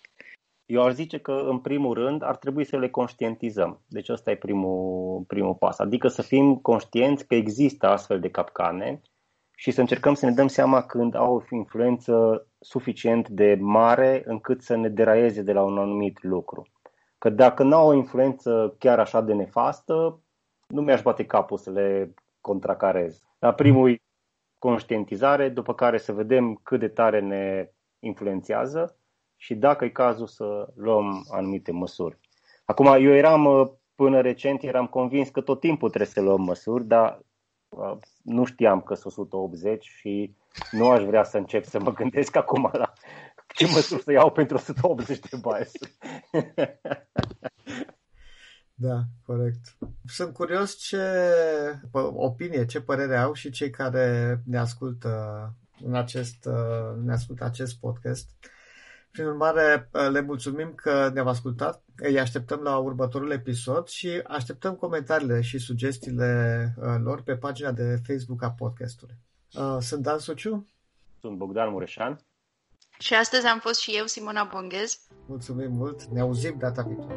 Eu 0.66 0.82
aș 0.82 0.92
zice 0.92 1.18
că, 1.18 1.32
în 1.32 1.58
primul 1.58 1.94
rând, 1.94 2.22
ar 2.22 2.36
trebui 2.36 2.64
să 2.64 2.76
le 2.76 2.88
conștientizăm. 2.88 3.80
Deci 3.88 4.08
ăsta 4.08 4.30
e 4.30 4.36
primul, 4.36 5.24
primul 5.26 5.54
pas. 5.54 5.78
Adică 5.78 6.08
să 6.08 6.22
fim 6.22 6.56
conștienți 6.56 7.26
că 7.26 7.34
există 7.34 7.86
astfel 7.86 8.20
de 8.20 8.30
capcane 8.30 9.00
și 9.58 9.70
să 9.70 9.80
încercăm 9.80 10.14
să 10.14 10.26
ne 10.26 10.32
dăm 10.32 10.46
seama 10.46 10.82
când 10.82 11.14
au 11.14 11.34
o 11.34 11.56
influență 11.56 12.46
suficient 12.60 13.28
de 13.28 13.56
mare 13.60 14.22
încât 14.26 14.62
să 14.62 14.76
ne 14.76 14.88
deraieze 14.88 15.42
de 15.42 15.52
la 15.52 15.62
un 15.62 15.78
anumit 15.78 16.22
lucru. 16.22 16.66
Că 17.18 17.28
dacă 17.30 17.62
nu 17.62 17.74
au 17.74 17.88
o 17.88 17.94
influență 17.94 18.74
chiar 18.78 18.98
așa 18.98 19.20
de 19.20 19.32
nefastă, 19.32 20.20
nu 20.66 20.80
mi-aș 20.80 21.02
bate 21.02 21.24
capul 21.24 21.58
să 21.58 21.70
le 21.70 22.14
contracarez. 22.40 23.22
La 23.38 23.52
primul 23.52 24.00
conștientizare, 24.58 25.48
după 25.48 25.74
care 25.74 25.98
să 25.98 26.12
vedem 26.12 26.60
cât 26.62 26.80
de 26.80 26.88
tare 26.88 27.20
ne 27.20 27.70
influențează 27.98 28.96
și 29.36 29.54
dacă 29.54 29.84
e 29.84 29.88
cazul 29.88 30.26
să 30.26 30.68
luăm 30.74 31.24
anumite 31.30 31.72
măsuri. 31.72 32.18
Acum, 32.64 32.86
eu 32.86 33.12
eram, 33.12 33.72
până 33.94 34.20
recent, 34.20 34.62
eram 34.62 34.86
convins 34.86 35.28
că 35.28 35.40
tot 35.40 35.60
timpul 35.60 35.88
trebuie 35.88 36.10
să 36.10 36.20
luăm 36.20 36.40
măsuri, 36.42 36.86
dar 36.86 37.20
nu 38.22 38.44
știam 38.44 38.80
că 38.80 38.94
sunt 38.94 39.12
180 39.12 39.84
și 39.84 40.36
nu 40.70 40.88
aș 40.88 41.02
vrea 41.02 41.24
să 41.24 41.36
încep 41.36 41.64
să 41.64 41.80
mă 41.80 41.92
gândesc 41.92 42.36
acum 42.36 42.70
la 42.72 42.92
ce 43.54 43.66
măsuri 43.66 44.02
să 44.02 44.12
iau 44.12 44.30
pentru 44.30 44.56
180 44.56 45.18
de 45.18 45.40
bias. 45.42 45.72
Da, 48.78 49.02
corect. 49.26 49.76
Sunt 50.06 50.32
curios 50.32 50.76
ce 50.76 51.00
opinie, 52.14 52.64
ce 52.64 52.80
părere 52.80 53.16
au 53.16 53.32
și 53.32 53.50
cei 53.50 53.70
care 53.70 54.40
ne 54.44 54.58
ascultă 54.58 55.54
în 55.84 55.94
acest, 55.94 56.48
ne 57.02 57.12
ascultă 57.12 57.44
acest 57.44 57.78
podcast. 57.78 58.30
Prin 59.16 59.28
urmare, 59.28 59.88
le 60.10 60.20
mulțumim 60.20 60.72
că 60.74 61.10
ne-au 61.14 61.28
ascultat, 61.28 61.82
îi 61.96 62.20
așteptăm 62.20 62.60
la 62.60 62.76
următorul 62.76 63.30
episod 63.30 63.86
și 63.86 64.22
așteptăm 64.26 64.74
comentariile 64.74 65.40
și 65.40 65.58
sugestiile 65.58 66.74
uh, 66.76 66.84
lor 67.02 67.22
pe 67.22 67.36
pagina 67.36 67.72
de 67.72 68.00
Facebook 68.06 68.42
a 68.42 68.50
podcastului. 68.50 69.14
Uh, 69.52 69.76
sunt 69.80 70.02
Dan 70.02 70.18
Suciu. 70.18 70.66
Sunt 71.20 71.36
Bogdan 71.36 71.70
Mureșan. 71.70 72.18
Și 72.98 73.14
astăzi 73.14 73.46
am 73.46 73.58
fost 73.58 73.80
și 73.80 73.96
eu, 73.96 74.06
Simona 74.06 74.48
Bonghez. 74.52 74.98
Mulțumim 75.26 75.72
mult, 75.72 76.04
ne 76.04 76.20
auzim 76.20 76.56
data 76.58 76.82
viitoare. 76.82 77.14